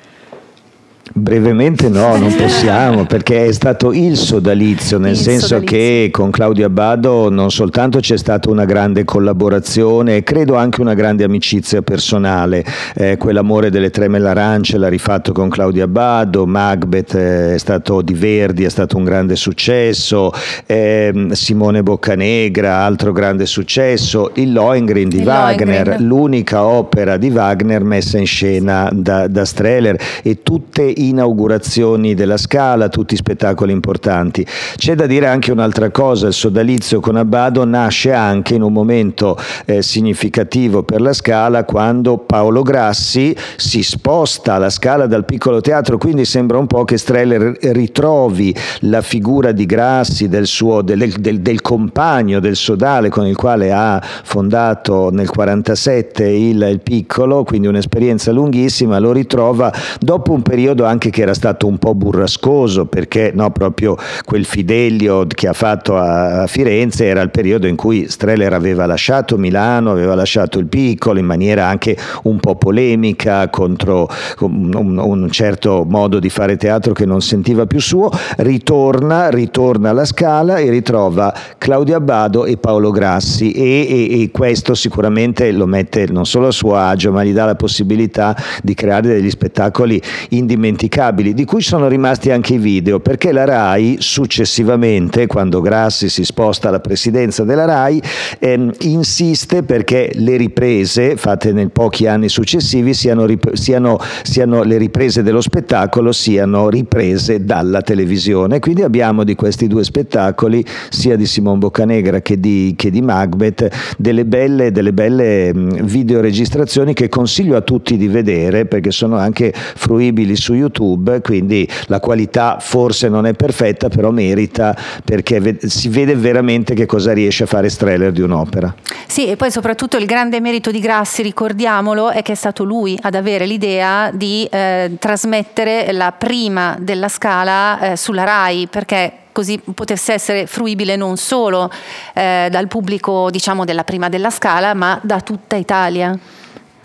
Brevemente 1.14 1.90
no, 1.90 2.18
non 2.18 2.34
possiamo 2.36 3.06
perché 3.06 3.46
è 3.46 3.52
stato 3.52 3.94
il 3.94 4.18
sodalizio, 4.18 4.98
nel 4.98 5.12
il 5.12 5.18
senso 5.18 5.48
sodalizio. 5.48 5.78
che 5.78 6.10
con 6.12 6.32
Claudio 6.32 6.66
Abbado 6.66 7.30
non 7.30 7.52
soltanto 7.52 8.00
c'è 8.00 8.18
stata 8.18 8.50
una 8.50 8.66
grande 8.66 9.04
collaborazione, 9.04 10.24
credo 10.24 10.56
anche 10.56 10.82
una 10.82 10.94
grande 10.94 11.24
amicizia 11.24 11.82
personale, 11.82 12.66
eh, 12.96 13.18
quell'amore 13.18 13.70
delle 13.70 13.90
tremelle 13.90 14.28
arance 14.30 14.78
l'ha 14.78 14.88
rifatto 14.88 15.32
con 15.32 15.50
Claudio 15.50 15.84
Abbado, 15.84 16.46
Macbeth 16.46 17.14
eh, 17.16 17.56
è 17.56 17.58
stato 17.58 18.02
di 18.02 18.14
Verdi, 18.14 18.64
è 18.64 18.70
stato 18.70 18.98
un 18.98 19.04
grande 19.04 19.36
successo, 19.36 20.32
eh, 20.66 21.28
Simone 21.32 21.84
Boccanegra, 21.84 22.78
altro 22.78 23.12
grande 23.12 23.46
successo, 23.46 24.32
il 24.36 24.52
Lohengrin 24.52 25.10
di 25.10 25.18
il 25.18 25.26
Wagner, 25.26 25.86
Lohengrin. 25.86 26.08
l'unica 26.08 26.64
opera 26.64 27.18
di 27.18 27.30
Wagner 27.30 27.84
messa 27.84 28.18
in 28.18 28.26
scena 28.26 28.90
da, 28.94 29.28
da 29.28 29.46
Streller 29.46 29.98
e 30.24 30.42
tutte 30.44 30.84
inaugurazioni 30.98 32.14
della 32.14 32.38
Scala, 32.38 32.90
tutti 32.90 33.16
spettacoli 33.16 33.72
importanti. 33.72 34.46
C'è 34.76 34.96
da 34.96 35.06
dire 35.06 35.28
anche 35.28 35.52
un'altra 35.52 35.90
cosa, 35.90 36.28
il 36.28 36.34
sodalizio 36.34 37.00
con 37.00 37.16
Abbado 37.16 37.66
nasce 37.66 38.12
anche 38.14 38.56
in 38.56 38.62
un 38.62 38.74
momento 38.74 39.38
eh, 39.66 39.82
significativo 39.82 40.84
per 40.84 41.02
la 41.02 41.14
Scala 41.14 41.64
quando 41.64 42.18
Paolo 42.18 42.62
Grassi 42.62 43.36
si 43.56 43.84
sposta 43.84 44.56
alla 44.56 44.70
Scala 44.70 45.08
dal 45.08 45.26
piccolo 45.26 45.62
teatro, 45.62 45.98
quindi 45.98 46.26
sembra 46.26 46.58
un 46.58 46.68
po' 46.68 46.84
che 46.84 46.98
Streller 46.98 47.58
ritrovi 47.74 48.56
la 48.82 49.02
figura 49.02 49.52
di 49.52 49.66
Grassi, 49.66 50.28
del, 50.28 50.48
suo, 50.48 50.82
del, 50.82 51.14
del, 51.20 51.42
del 51.42 51.62
compagno 51.62 52.40
del 52.40 52.56
sodale 52.56 53.10
con 53.10 53.26
il 53.26 53.36
quale 53.36 53.72
ha 53.72 54.02
fondato 54.24 55.10
nel 55.12 55.30
47 55.30 56.28
il, 56.28 56.62
il 56.62 56.82
piccolo, 56.82 57.44
quindi 57.44 57.68
un'esperienza 57.68 58.32
lunghissima, 58.32 59.00
lo 59.00 59.12
ritrova 59.12 59.72
dopo 60.00 60.32
un 60.32 60.42
periodo 60.42 60.86
anche 60.88 61.10
che 61.10 61.22
era 61.22 61.34
stato 61.34 61.68
un 61.68 61.78
po' 61.78 61.94
burrascoso 61.94 62.86
perché 62.86 63.32
no, 63.34 63.52
proprio 63.52 63.96
quel 64.26 64.46
Fidelio 64.46 65.26
che 65.28 65.48
ha 65.48 65.54
fatto 65.54 65.98
a 65.98 66.48
Firenze 66.48 67.06
era 67.06 67.22
il 67.22 67.30
periodo 67.30 67.68
in 67.68 67.76
cui 67.76 68.10
Streller 68.10 68.54
aveva 68.54 68.86
lasciato 68.86 69.38
Milano, 69.38 69.92
aveva 69.92 70.16
lasciato 70.16 70.60
il 70.60 70.68
piccolo 70.68 71.20
in 71.20 71.26
maniera 71.26 71.68
anche 71.68 71.98
un 72.24 72.40
po' 72.40 72.56
polemica 72.56 73.50
contro 73.50 74.08
un, 74.40 74.98
un 74.98 75.30
certo 75.30 75.86
modo 75.88 76.20
di 76.20 76.30
fare 76.30 76.58
teatro 76.58 76.94
che 76.94 77.06
non 77.06 77.22
sentiva 77.22 77.66
più 77.66 77.80
suo, 77.80 78.10
ritorna, 78.38 79.30
ritorna 79.30 79.90
alla 79.90 80.06
Scala 80.06 80.58
e 80.58 80.70
ritrova 80.70 81.34
Claudio 81.58 81.96
Abbado 81.96 82.46
e 82.46 82.58
Paolo 82.58 82.92
Grassi 82.92 83.52
e, 83.52 83.88
e, 83.90 84.22
e 84.22 84.32
questo 84.32 84.74
sicuramente 84.74 85.52
lo 85.52 85.66
mette 85.66 86.06
non 86.08 86.26
solo 86.26 86.48
a 86.48 86.52
suo 86.52 86.76
agio 86.76 87.12
ma 87.12 87.24
gli 87.24 87.34
dà 87.34 87.46
la 87.46 87.56
possibilità 87.56 88.36
di 88.64 88.74
creare 88.74 89.08
degli 89.08 89.30
spettacoli 89.30 90.02
indimenticabili 90.30 90.77
indimenticabili, 90.78 91.34
di 91.34 91.44
cui 91.44 91.62
sono 91.62 91.88
rimasti 91.88 92.30
anche 92.30 92.54
i 92.54 92.58
video, 92.60 93.00
perché 93.00 93.32
la 93.32 93.44
RAI 93.44 93.98
successivamente, 94.00 95.26
quando 95.26 95.60
Grassi 95.60 96.08
si 96.08 96.24
sposta 96.24 96.68
alla 96.68 96.80
presidenza 96.80 97.44
della 97.44 97.66
RAI, 97.66 98.02
ehm, 98.40 98.72
insiste 98.82 99.64
perché 99.64 100.12
le 100.14 100.38
riprese 100.38 101.18
fatte 101.18 101.52
nei 101.52 101.70
pochi 101.70 102.06
anni 102.06 102.30
successivi 102.30 102.94
siano, 102.94 103.26
rip- 103.26 103.54
siano, 103.54 103.98
siano, 104.22 104.62
le 104.64 104.78
riprese 104.78 105.24
dello 105.24 105.42
spettacolo 105.42 106.12
siano 106.12 106.70
riprese 106.70 107.44
dalla 107.44 107.82
televisione. 107.82 108.60
Quindi 108.60 108.84
abbiamo 108.84 109.24
di 109.24 109.36
questi 109.36 109.68
due 109.68 109.84
spettacoli, 109.84 110.64
sia 110.90 111.16
di 111.16 111.26
Simone 111.26 111.58
Boccanegra 111.58 112.22
che 112.22 112.40
di, 112.40 112.74
che 112.78 112.92
di 112.92 113.02
Macbeth, 113.02 113.96
delle 113.98 114.26
belle, 114.26 114.72
delle 114.72 114.94
belle 114.94 115.52
videoregistrazioni 115.54 116.94
che 116.94 117.10
consiglio 117.10 117.56
a 117.56 117.62
tutti 117.62 117.98
di 117.98 118.08
vedere 118.08 118.66
perché 118.66 118.92
sono 118.92 119.18
anche 119.18 119.52
fruibili 119.54 120.36
su 120.36 120.54
YouTube 120.54 120.67
YouTube, 120.68 121.22
quindi 121.22 121.68
la 121.88 122.00
qualità 122.00 122.58
forse 122.60 123.10
non 123.10 123.26
è 123.26 123.34
perfetta, 123.34 123.90
però 123.90 124.12
merita 124.12 124.76
perché 125.04 125.58
si 125.68 125.90
vede 125.90 126.16
veramente 126.16 126.74
che 126.74 126.86
cosa 126.86 127.14
riesce 127.14 127.44
a 127.44 127.48
fare 127.48 127.70
Streller 127.70 128.12
di 128.12 128.22
un'opera. 128.22 128.74
Sì, 129.08 129.28
e 129.28 129.36
poi 129.36 129.52
soprattutto 129.52 129.98
il 129.98 130.06
grande 130.06 130.40
merito 130.40 130.72
di 130.72 130.80
Grassi, 130.80 131.22
ricordiamolo, 131.22 132.10
è 132.10 132.22
che 132.22 132.34
è 132.34 132.36
stato 132.36 132.64
lui 132.64 132.98
ad 133.02 133.16
avere 133.16 133.46
l'idea 133.46 134.12
di 134.14 134.48
eh, 134.52 134.92
trasmettere 135.00 135.92
la 135.92 136.12
prima 136.12 136.78
della 136.80 137.08
scala 137.08 137.80
eh, 137.80 137.98
sulla 137.98 138.24
RAI, 138.24 138.68
perché 138.68 139.12
così 139.32 139.60
potesse 139.60 140.14
essere 140.14 140.48
fruibile 140.48 140.96
non 140.96 141.16
solo 141.16 141.70
eh, 142.16 142.48
dal 142.50 142.68
pubblico 142.68 143.30
diciamo 143.30 143.66
della 143.66 143.84
prima 143.84 144.10
della 144.10 144.32
scala, 144.32 144.74
ma 144.74 145.00
da 145.04 145.22
tutta 145.22 145.56
Italia 145.56 146.18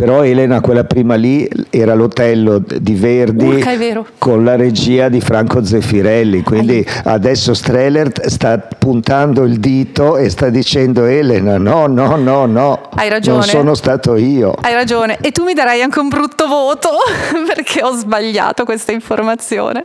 però 0.03 0.25
Elena 0.25 0.61
quella 0.61 0.83
prima 0.83 1.15
lì 1.15 1.49
era 1.71 1.95
l'Otello 1.95 2.59
di 2.59 2.95
Verdi 2.95 3.45
Urca, 3.45 4.05
con 4.19 4.43
la 4.43 4.57
regia 4.57 5.09
di 5.09 5.21
Franco 5.21 5.65
Zeffirelli. 5.65 6.43
Quindi 6.43 6.85
Ai. 6.85 7.03
adesso 7.05 7.55
Streller 7.55 8.11
sta 8.29 8.59
puntando 8.59 9.45
il 9.45 9.61
dito 9.61 10.17
e 10.17 10.29
sta 10.29 10.49
dicendo 10.49 11.05
Elena 11.05 11.57
no 11.57 11.87
no 11.87 12.17
no 12.17 12.47
no 12.47 12.88
hai 12.97 13.09
ragione. 13.09 13.37
non 13.38 13.47
sono 13.47 13.75
stato 13.75 14.17
io. 14.17 14.51
Hai 14.61 14.75
ragione. 14.75 15.19
E 15.21 15.31
tu 15.31 15.45
mi 15.45 15.53
darai 15.55 15.81
anche 15.83 16.01
un 16.01 16.09
brutto 16.09 16.49
voto 16.49 16.88
perché 17.47 17.85
ho 17.85 17.93
sbagliato 17.93 18.65
questa 18.65 18.91
informazione 18.91 19.85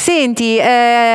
Senti, 0.00 0.56
eh, 0.56 0.62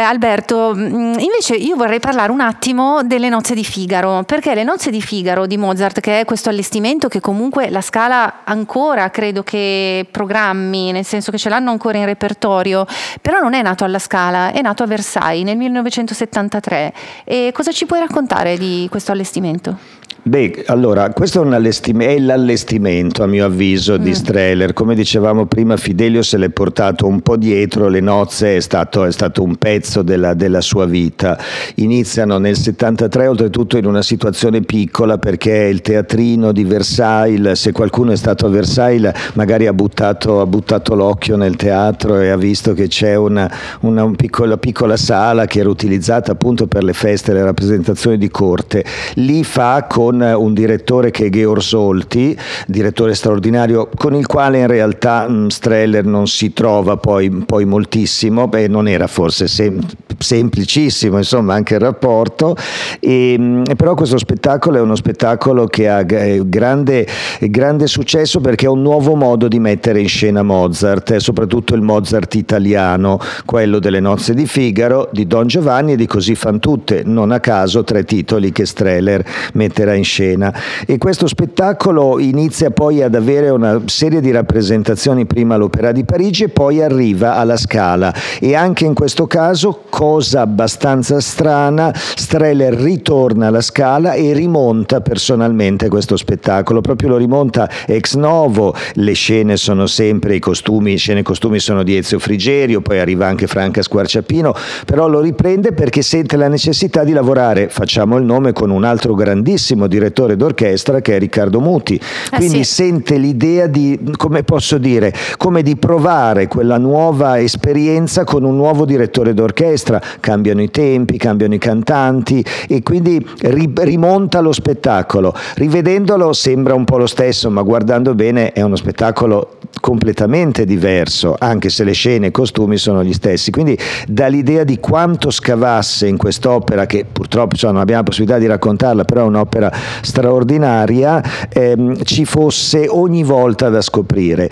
Alberto, 0.06 0.71
mh, 0.76 1.15
invece 1.17 1.56
io 1.56 1.76
vorrei 1.76 2.00
parlare 2.00 2.32
un 2.32 2.39
attimo 2.39 3.02
delle 3.02 3.30
nozze 3.30 3.56
di 3.56 3.63
Figaro, 3.63 4.21
perché 4.28 4.54
le 4.54 4.62
nozze 4.62 4.91
di 4.91 5.02
Figaro 5.02 5.48
di 5.48 5.58
Mozart, 5.58 6.02
che 6.02 6.19
è 6.19 6.24
questo 6.26 6.50
allestimento 6.50 7.08
che 7.08 7.19
comunque 7.19 7.71
la 7.71 7.82
Scala 7.82 8.41
ancora 8.43 9.10
credo 9.10 9.41
che 9.41 10.06
programmi, 10.12 10.91
nel 10.91 11.04
senso 11.04 11.32
che 11.32 11.39
ce 11.39 11.50
l'hanno 11.50 11.71
ancora 11.71 11.98
in 11.98 12.06
repertorio, 12.06 12.86
però 13.21 13.39
non 13.39 13.56
è 13.56 13.63
nato 13.63 13.86
alla 13.86 13.98
Scala, 13.98 14.52
è 14.52 14.62
nato 14.62 14.84
a 14.84 14.86
Versailles 14.86 15.45
nel 15.45 15.58
1973. 15.58 16.93
E 17.24 17.52
cosa 17.56 17.71
ci 17.71 17.88
puoi 17.88 18.02
raccontare 18.02 18.56
di 18.56 18.86
questo 18.91 19.12
allestimento? 19.12 20.04
Beh, 20.28 20.64
allora, 20.66 21.12
questo 21.12 21.44
è, 21.44 21.46
è 21.46 22.18
l'allestimento, 22.18 23.22
a 23.22 23.28
mio 23.28 23.46
avviso, 23.46 23.98
di 23.98 24.10
Mm. 24.10 24.14
Streller. 24.14 24.74
Come 24.74 24.96
dicevamo 24.96 25.46
prima, 25.46 25.78
Fidelio 25.78 26.24
se 26.24 26.40
l'è 26.40 26.50
portato 26.50 27.06
un 27.06 27.22
po' 27.22 27.38
dietro, 27.38 27.90
le 27.90 28.00
nozze 28.00 28.56
è 28.56 28.60
stato, 28.60 29.06
è 29.06 29.12
stato 29.12 29.44
un 29.44 29.56
pezzo 29.58 30.02
della, 30.02 30.34
della 30.34 30.62
sua 30.62 30.86
vita. 30.86 31.38
Iniziano 31.76 32.40
nel 32.40 32.58
73, 32.58 33.28
oltretutto 33.28 33.78
in 33.78 33.86
una 33.86 34.02
situazione 34.02 34.62
piccola, 34.62 35.20
perché 35.20 35.52
il 35.52 35.82
teatrino 35.82 36.52
di 36.52 36.64
Versailles, 36.64 37.62
se 37.62 37.72
qualcuno 37.72 38.12
è 38.12 38.18
stato 38.18 38.48
a 38.48 38.50
Versailles 38.50 39.14
magari 39.36 39.68
ha 39.68 39.74
buttato, 39.74 40.42
ha 40.42 40.48
buttato 40.48 40.96
l'occhio 40.96 41.36
nel 41.38 41.56
teatro 41.56 42.18
e 42.20 42.30
ha 42.30 42.38
visto 42.38 42.74
che 42.74 42.88
c'è 42.88 43.14
una, 43.14 43.48
una 43.82 44.04
un 44.04 44.16
piccola, 44.16 44.58
piccola 44.58 44.98
sala 44.98 45.46
che 45.46 45.60
era 45.60 45.70
utilizzata 45.70 46.32
appunto 46.32 46.66
per 46.66 46.84
le 46.84 46.94
feste, 46.94 47.32
le 47.32 47.44
rappresentazioni 47.44 48.18
di 48.18 48.32
corte. 48.32 48.84
Lì 49.18 49.44
fa 49.44 49.86
con 49.88 50.14
un 50.21 50.54
direttore 50.54 51.12
che 51.12 51.25
è 51.25 51.30
Georg 51.30 51.62
Solti, 51.62 52.38
direttore 52.67 53.13
straordinario, 53.13 53.89
con 53.95 54.15
il 54.15 54.25
quale 54.25 54.60
in 54.60 54.67
realtà 54.67 55.28
mh, 55.28 55.47
Streller 55.47 56.06
non 56.06 56.28
si 56.28 56.54
trova 56.54 56.97
poi, 56.97 57.30
poi 57.30 57.65
moltissimo, 57.65 58.47
beh, 58.47 58.67
non 58.67 58.88
era 58.88 59.08
forse 59.08 59.47
sem- 59.47 59.80
semplicissimo 60.17 61.17
insomma 61.17 61.56
anche 61.56 61.73
il 61.73 61.82
rapporto, 61.82 62.56
e, 62.99 63.38
mh, 63.38 63.75
però 63.75 63.95
questo 63.95 64.17
spettacolo 64.17 64.78
è 64.78 64.82
uno 64.82 64.95
spettacolo 64.95 65.65
che 65.65 65.89
ha 65.89 66.04
g- 66.04 66.47
grande, 66.47 67.06
grande 67.41 67.88
successo 67.88 68.39
perché 68.39 68.65
è 68.65 68.69
un 68.69 68.82
nuovo 68.82 69.15
modo 69.15 69.47
di 69.47 69.60
mettere 69.60 69.99
in 69.99 70.08
scena 70.08 70.41
Mozart, 70.41 71.12
e 71.12 71.19
soprattutto 71.19 71.75
il 71.75 71.82
Mozart 71.82 72.36
italiano, 72.36 73.19
quello 73.45 73.80
delle 73.80 73.99
nozze 73.99 74.34
di 74.34 74.45
Figaro, 74.45 75.10
di 75.12 75.28
Don 75.28 75.47
Giovanni 75.47 75.93
e 75.93 75.95
di 75.95 76.08
Così 76.08 76.36
fan 76.36 76.60
tutte, 76.60 77.01
non 77.04 77.32
a 77.32 77.39
caso 77.39 77.84
tre 77.84 78.04
titoli 78.06 78.51
che 78.51 78.65
Streller 78.65 79.23
metterà 79.54 79.93
in 79.93 80.05
scena. 80.06 80.54
E 80.86 80.98
questo 80.98 81.28
spettacolo 81.28 82.20
inizia 82.20 82.72
poi 82.72 83.02
ad 83.02 83.15
avere 83.15 83.50
una 83.50 83.82
serie 83.88 84.22
di 84.22 84.32
rappresentazioni, 84.32 85.26
prima 85.26 85.56
all'Opera 85.56 85.91
di 85.91 86.06
Parigi 86.06 86.44
e 86.46 86.50
poi 86.50 86.82
arriva 86.82 87.36
alla 87.36 87.58
Scala. 87.58 88.13
E 88.39 88.56
anche 88.56 88.86
in 88.86 88.94
questo 88.94 89.28
caso, 89.28 89.82
cosa 89.89 90.41
abbastanza 90.41 91.20
strana, 91.20 91.91
Streller 91.94 92.74
ritorna 92.74 93.48
alla 93.48 93.62
Scala 93.62 94.13
e 94.13 94.34
rimonta 94.34 95.02
personalmente 95.02 95.89
questo 95.89 96.15
spettacolo, 96.15 96.82
proprio 96.82 97.10
lo 97.10 97.18
rimonta 97.18 97.70
ex 97.88 98.15
novo, 98.15 98.74
le 98.94 99.13
scene 99.13 99.58
sono 99.58 99.88
sempre 99.88 100.36
i 100.36 100.39
costumi, 100.39 100.96
scene 100.98 101.22
e 101.22 101.24
costumi 101.24 101.60
sono 101.60 101.84
di 101.84 101.98
Ezio 101.98 102.20
Frigerio, 102.20 102.82
poi 102.82 103.00
arriva 103.00 103.26
anche 103.26 103.48
Franca 103.48 103.82
Squarciapino, 103.82 104.54
però 104.86 105.08
lo 105.08 105.20
riprende 105.20 105.74
perché 105.74 106.02
sente 106.02 106.38
la 106.38 106.48
necessità 106.48 107.04
di 107.04 107.12
lavorare, 107.12 107.70
facciamo 107.70 108.18
il 108.18 108.24
nome, 108.24 108.54
con 108.54 108.70
un 108.70 108.84
altro 108.84 109.15
grandissimo 109.15 109.88
direttore 109.96 110.36
d'orchestra 110.36 111.02
che 111.02 111.16
è 111.16 111.20
Riccardo 111.20 111.60
Muti. 111.60 112.00
Quindi 112.36 112.64
sì. 112.64 112.74
sente 112.76 113.18
l'idea 113.18 113.68
di, 113.68 114.00
come 114.18 114.44
posso 114.44 114.78
dire, 114.78 115.14
come 115.38 115.62
di 115.62 115.76
provare 115.76 116.48
quella 116.48 116.78
nuova 116.78 117.40
esperienza 117.40 118.24
con 118.24 118.44
un 118.44 118.56
nuovo 118.56 118.86
direttore 118.86 119.34
d'orchestra. 119.34 120.02
Cambiano 120.20 120.62
i 120.62 120.70
tempi, 120.70 121.18
cambiano 121.18 121.54
i 121.54 121.60
cantanti 121.60 122.44
e 122.68 122.84
quindi 122.84 123.26
ri- 123.40 123.74
rimonta 123.74 124.42
lo 124.42 124.52
spettacolo. 124.52 125.34
Rivedendolo 125.56 126.34
sembra 126.34 126.74
un 126.74 126.86
po' 126.86 126.98
lo 126.98 127.08
stesso, 127.08 127.50
ma 127.50 127.62
guardando 127.62 128.14
bene 128.14 128.52
è 128.52 128.62
uno 128.62 128.76
spettacolo 128.76 129.58
completamente 129.80 130.66
diverso, 130.66 131.36
anche 131.38 131.70
se 131.70 131.84
le 131.84 131.94
scene 131.94 132.26
e 132.26 132.30
i 132.30 132.32
costumi 132.32 132.78
sono 132.78 133.04
gli 133.04 133.14
stessi. 133.14 133.52
Quindi 133.52 133.78
dà 134.08 134.28
l'idea 134.28 134.64
di 134.64 134.80
quanto 134.80 135.30
scavasse 135.30 136.08
in 136.08 136.18
quest'opera, 136.18 136.86
che 136.86 137.06
purtroppo 137.12 137.54
insomma, 137.54 137.74
non 137.74 137.82
abbiamo 137.82 138.02
la 138.02 138.08
possibilità 138.08 138.40
di 138.40 138.48
raccontarla, 138.48 139.04
però 139.04 139.22
è 139.22 139.28
un'opera 139.28 139.72
straordinaria, 140.02 141.24
ehm, 141.50 142.04
ci 142.04 142.26
fosse 142.26 142.88
ogni 142.88 143.24
volta 143.24 143.70
da 143.70 143.82
scoprire. 143.82 144.50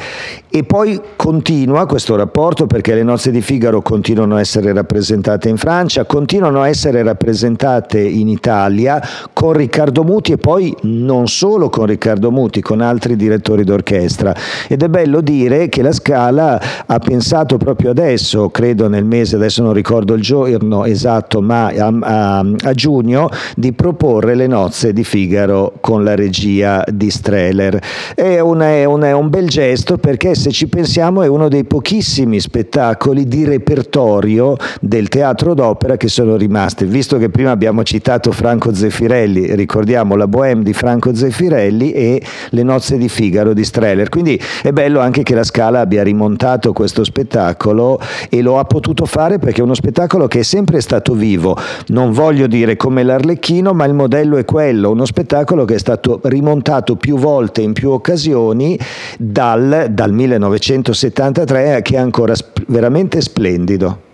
E 0.55 0.63
poi 0.63 1.01
continua 1.15 1.87
questo 1.87 2.15
rapporto 2.15 2.67
perché 2.67 2.93
le 2.93 3.01
nozze 3.01 3.31
di 3.31 3.41
Figaro 3.41 3.81
continuano 3.81 4.35
a 4.35 4.39
essere 4.39 4.71
rappresentate 4.71 5.49
in 5.49 5.57
Francia, 5.57 6.05
continuano 6.05 6.61
a 6.61 6.67
essere 6.67 7.01
rappresentate 7.01 7.99
in 7.99 8.27
Italia 8.27 9.01
con 9.33 9.53
Riccardo 9.53 10.03
Muti 10.03 10.33
e 10.33 10.37
poi 10.37 10.71
non 10.83 11.25
solo 11.27 11.69
con 11.69 11.87
Riccardo 11.87 12.29
Muti, 12.29 12.61
con 12.61 12.81
altri 12.81 13.15
direttori 13.15 13.63
d'orchestra. 13.63 14.31
Ed 14.67 14.83
è 14.83 14.89
bello 14.89 15.21
dire 15.21 15.69
che 15.69 15.81
la 15.81 15.91
Scala 15.91 16.61
ha 16.85 16.99
pensato 16.99 17.57
proprio 17.57 17.89
adesso, 17.89 18.49
credo 18.49 18.87
nel 18.87 19.05
mese, 19.05 19.37
adesso 19.37 19.63
non 19.63 19.73
ricordo 19.73 20.13
il 20.13 20.21
giorno 20.21 20.85
esatto, 20.85 21.41
ma 21.41 21.65
a, 21.69 21.87
a- 21.99 22.45
a 22.65 22.73
giugno, 22.73 23.27
di 23.55 23.73
proporre 23.73 24.35
le 24.35 24.45
nozze 24.45 24.93
di 24.93 25.03
Figaro 25.03 25.73
con 25.81 26.03
la 26.03 26.13
regia 26.13 26.83
di 26.93 27.09
Streller. 27.09 27.81
È, 28.13 28.37
una- 28.39 28.67
è 28.69 28.83
una- 28.85 29.07
è 29.07 29.13
un 29.13 29.29
bel 29.29 29.47
gesto 29.47 29.97
perché 29.97 30.41
se 30.43 30.51
ci 30.51 30.67
pensiamo 30.67 31.21
è 31.21 31.27
uno 31.27 31.47
dei 31.47 31.63
pochissimi 31.63 32.37
spettacoli 32.37 33.29
di 33.29 33.45
repertorio 33.45 34.57
del 34.81 35.07
teatro 35.07 35.53
d'opera 35.53 35.95
che 35.95 36.09
sono 36.09 36.35
rimasti. 36.35 36.83
Visto 36.83 37.17
che 37.17 37.29
prima 37.29 37.51
abbiamo 37.51 37.81
citato 37.83 38.33
Franco 38.33 38.73
Zeffirelli, 38.73 39.55
ricordiamo 39.55 40.17
la 40.17 40.27
Bohème 40.27 40.63
di 40.63 40.73
Franco 40.73 41.15
Zeffirelli 41.15 41.93
e 41.93 42.21
le 42.49 42.63
nozze 42.63 42.97
di 42.97 43.07
Figaro 43.07 43.53
di 43.53 43.63
Streller. 43.63 44.09
Quindi 44.09 44.37
è 44.61 44.73
bello 44.73 44.99
anche 44.99 45.23
che 45.23 45.33
la 45.33 45.45
Scala 45.45 45.79
abbia 45.79 46.03
rimontato 46.03 46.73
questo 46.73 47.05
spettacolo 47.05 47.97
e 48.29 48.41
lo 48.41 48.59
ha 48.59 48.65
potuto 48.65 49.05
fare 49.05 49.39
perché 49.39 49.61
è 49.61 49.63
uno 49.63 49.75
spettacolo 49.75 50.27
che 50.27 50.39
è 50.39 50.43
sempre 50.43 50.81
stato 50.81 51.13
vivo. 51.13 51.55
Non 51.87 52.11
voglio 52.11 52.47
dire 52.47 52.75
come 52.75 53.03
l'Arlecchino, 53.03 53.71
ma 53.71 53.85
il 53.85 53.93
modello 53.93 54.35
è 54.35 54.43
quello, 54.43 54.91
uno 54.91 55.05
spettacolo 55.05 55.63
che 55.63 55.75
è 55.75 55.79
stato 55.79 56.19
rimontato 56.23 56.97
più 56.97 57.15
volte 57.15 57.61
in 57.61 57.71
più 57.71 57.91
occasioni 57.91 58.77
dal, 59.17 59.87
dal 59.89 60.11
1973 60.39 61.81
che 61.81 61.95
è 61.95 61.97
ancora 61.97 62.35
sp- 62.35 62.63
veramente 62.67 63.21
splendido. 63.21 64.11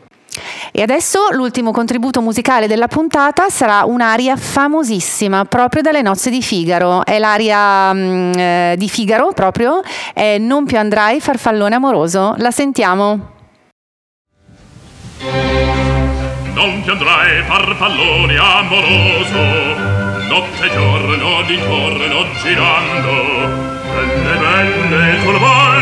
E 0.71 0.81
adesso 0.81 1.29
l'ultimo 1.31 1.71
contributo 1.71 2.21
musicale 2.21 2.67
della 2.67 2.87
puntata 2.87 3.49
sarà 3.49 3.83
un'aria 3.85 4.35
famosissima 4.35 5.45
proprio 5.45 5.81
dalle 5.81 6.01
nozze 6.01 6.29
di 6.29 6.41
Figaro. 6.41 7.03
È 7.03 7.17
l'aria 7.17 7.93
mm, 7.93 8.31
eh, 8.33 8.75
di 8.77 8.87
Figaro 8.87 9.31
proprio, 9.33 9.81
è 10.13 10.37
Non 10.37 10.65
più 10.65 10.77
andrai 10.77 11.19
farfallone 11.19 11.75
amoroso. 11.75 12.35
La 12.37 12.51
sentiamo. 12.51 13.37
Non 16.53 16.81
più 16.83 16.91
andrai 16.91 17.43
farfallone 17.43 18.37
amoroso 18.37 19.97
Notte 20.29 20.65
e 20.65 20.69
giorno 20.71 21.41
d'intorno 21.47 22.25
girando 22.41 23.11
Belle 23.91 24.37
belle 24.37 25.17
riposo 25.17 25.78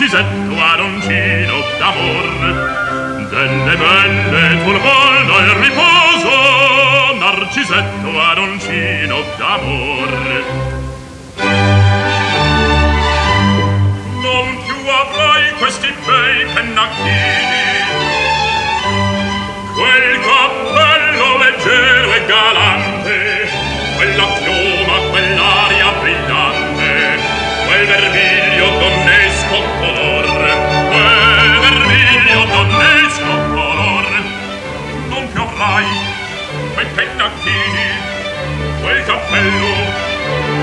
narcisetto 0.00 0.56
aroncino 0.58 1.60
d'amor. 1.78 3.28
Delle 3.28 3.76
belle 3.76 4.62
turboldo 4.64 5.38
il 5.40 5.50
riposo 5.60 7.16
narcisetto 7.18 8.18
aroncino 8.18 9.22
d'amor. 9.36 10.44
Non 14.22 14.62
più 14.64 14.88
avrai 14.88 15.52
questi 15.58 15.92
bei 16.06 16.46
pennacchini. 16.54 17.58
Quel 19.74 20.20
cappello 20.20 21.36
leggero 21.36 22.14
e 22.14 22.24
galante 22.24 23.50
quella 23.96 24.39
quei 36.80 36.86
pennacchini, 36.94 37.88
quel 38.80 39.04
cappello, 39.04 39.74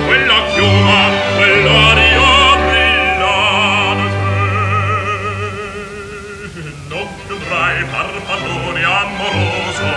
quella 0.06 0.44
chioma, 0.54 1.10
quell'aria 1.36 2.56
brillante. 2.66 4.10
Non 6.88 7.08
chiudrai 7.26 7.84
farfallone 7.92 8.84
amoroso, 8.84 9.90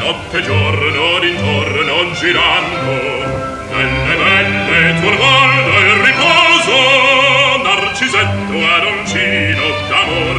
notte 0.00 0.36
e 0.36 0.42
giorno 0.42 1.18
d'intorno 1.20 2.10
girando, 2.14 2.90
nelle 3.70 4.16
belle 4.16 5.00
turbando 5.00 5.70
del 5.78 5.92
riposo, 6.06 6.76
narcisetto 7.62 8.56
aloncino 8.74 9.64
d'amor, 9.88 10.38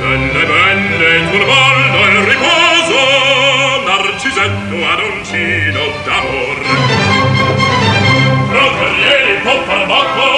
nelle 0.00 0.44
belle 0.44 1.30
turbate 1.30 1.78
il 2.10 2.18
riposo, 2.24 3.27
rossetto 4.38 4.86
adoncino 4.86 5.80
d'amor. 6.04 6.58
Roserrieri 8.50 9.40
popparmacco 9.42 10.28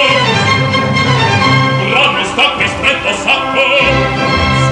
Grano 1.89 2.23
stacchi 2.25 2.67
stretto 2.67 3.13
sacco 3.13 3.61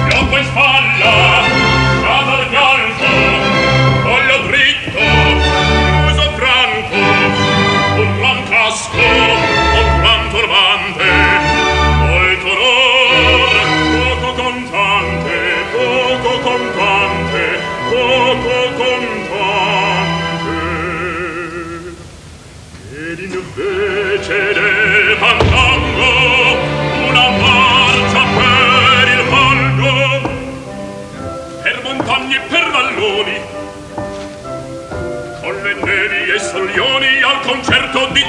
Schioppo 0.08 0.36
in 0.36 0.44
spalla. 0.44 1.29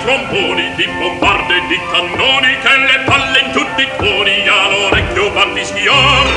tromboni, 0.01 0.73
di 0.75 0.87
bombarde, 0.99 1.61
di 1.67 1.79
cannoni, 1.91 2.57
che 2.59 2.77
le 2.77 2.99
palle 3.05 3.39
in 3.39 3.51
tutti 3.51 3.81
i 3.81 3.89
tuoni, 3.97 4.47
all'orecchio 4.47 5.31
van 5.31 5.53
di 5.53 5.63
schior. 5.63 6.27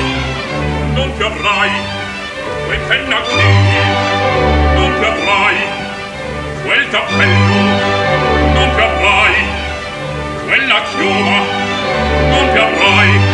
Non 0.95 1.13
ti 1.17 1.23
avrai 1.23 1.71
quei 2.67 2.79
pennacchini, 2.89 3.79
non 4.75 4.93
ti 4.99 5.05
avrai 5.05 5.57
quel 6.63 6.89
cappello, 6.91 7.55
non 8.53 8.71
ti 8.75 8.81
avrai 8.81 9.35
quella 10.47 10.83
chioma, 10.97 11.39
non 12.31 12.51
ti 12.53 12.59
avrai 12.59 13.34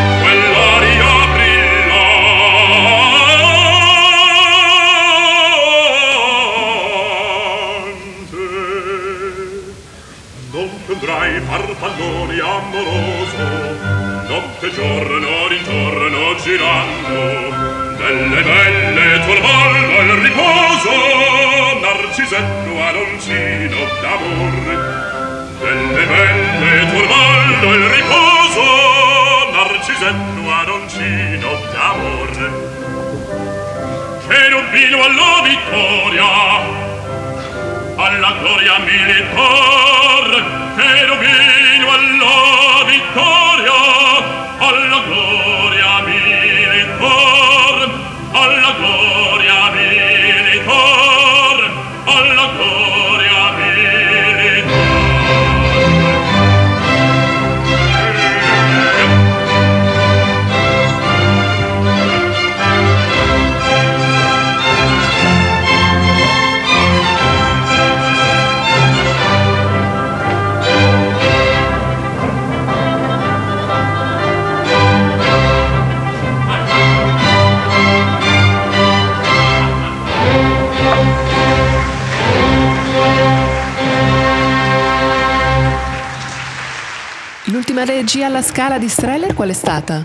pallone 11.81 12.39
amoroso 12.39 13.49
notte 14.29 14.71
giorno 14.71 15.49
d'intorno 15.49 16.35
girando. 16.37 17.69
Delle 17.97 18.43
belle 18.43 19.21
turbolva 19.25 20.03
il 20.03 20.13
riposo 20.21 20.93
narcisetto 21.81 22.83
aloncino 22.83 23.81
d'amor. 24.03 24.55
Delle 25.59 26.05
belle 26.05 26.75
turbolva 26.91 27.75
il 27.75 27.85
riposo 27.97 28.65
narcisetto 29.53 30.43
aloncino 30.53 31.51
d'amor. 31.73 32.35
Cherubino 34.29 34.99
alla 35.03 35.41
vittoria 35.43 36.29
alla 37.97 38.33
gloria 38.41 38.79
militar 38.79 40.60
cherubino 40.81 41.91
alla 41.91 42.85
vittoria 42.87 43.79
alla 44.59 45.03
gloria. 45.07 45.60
Regia 87.85 88.27
alla 88.27 88.43
scala 88.43 88.79
di 88.79 88.89
Streller 88.89 89.35
qual 89.35 89.51
è 89.51 89.53
stata? 89.53 90.05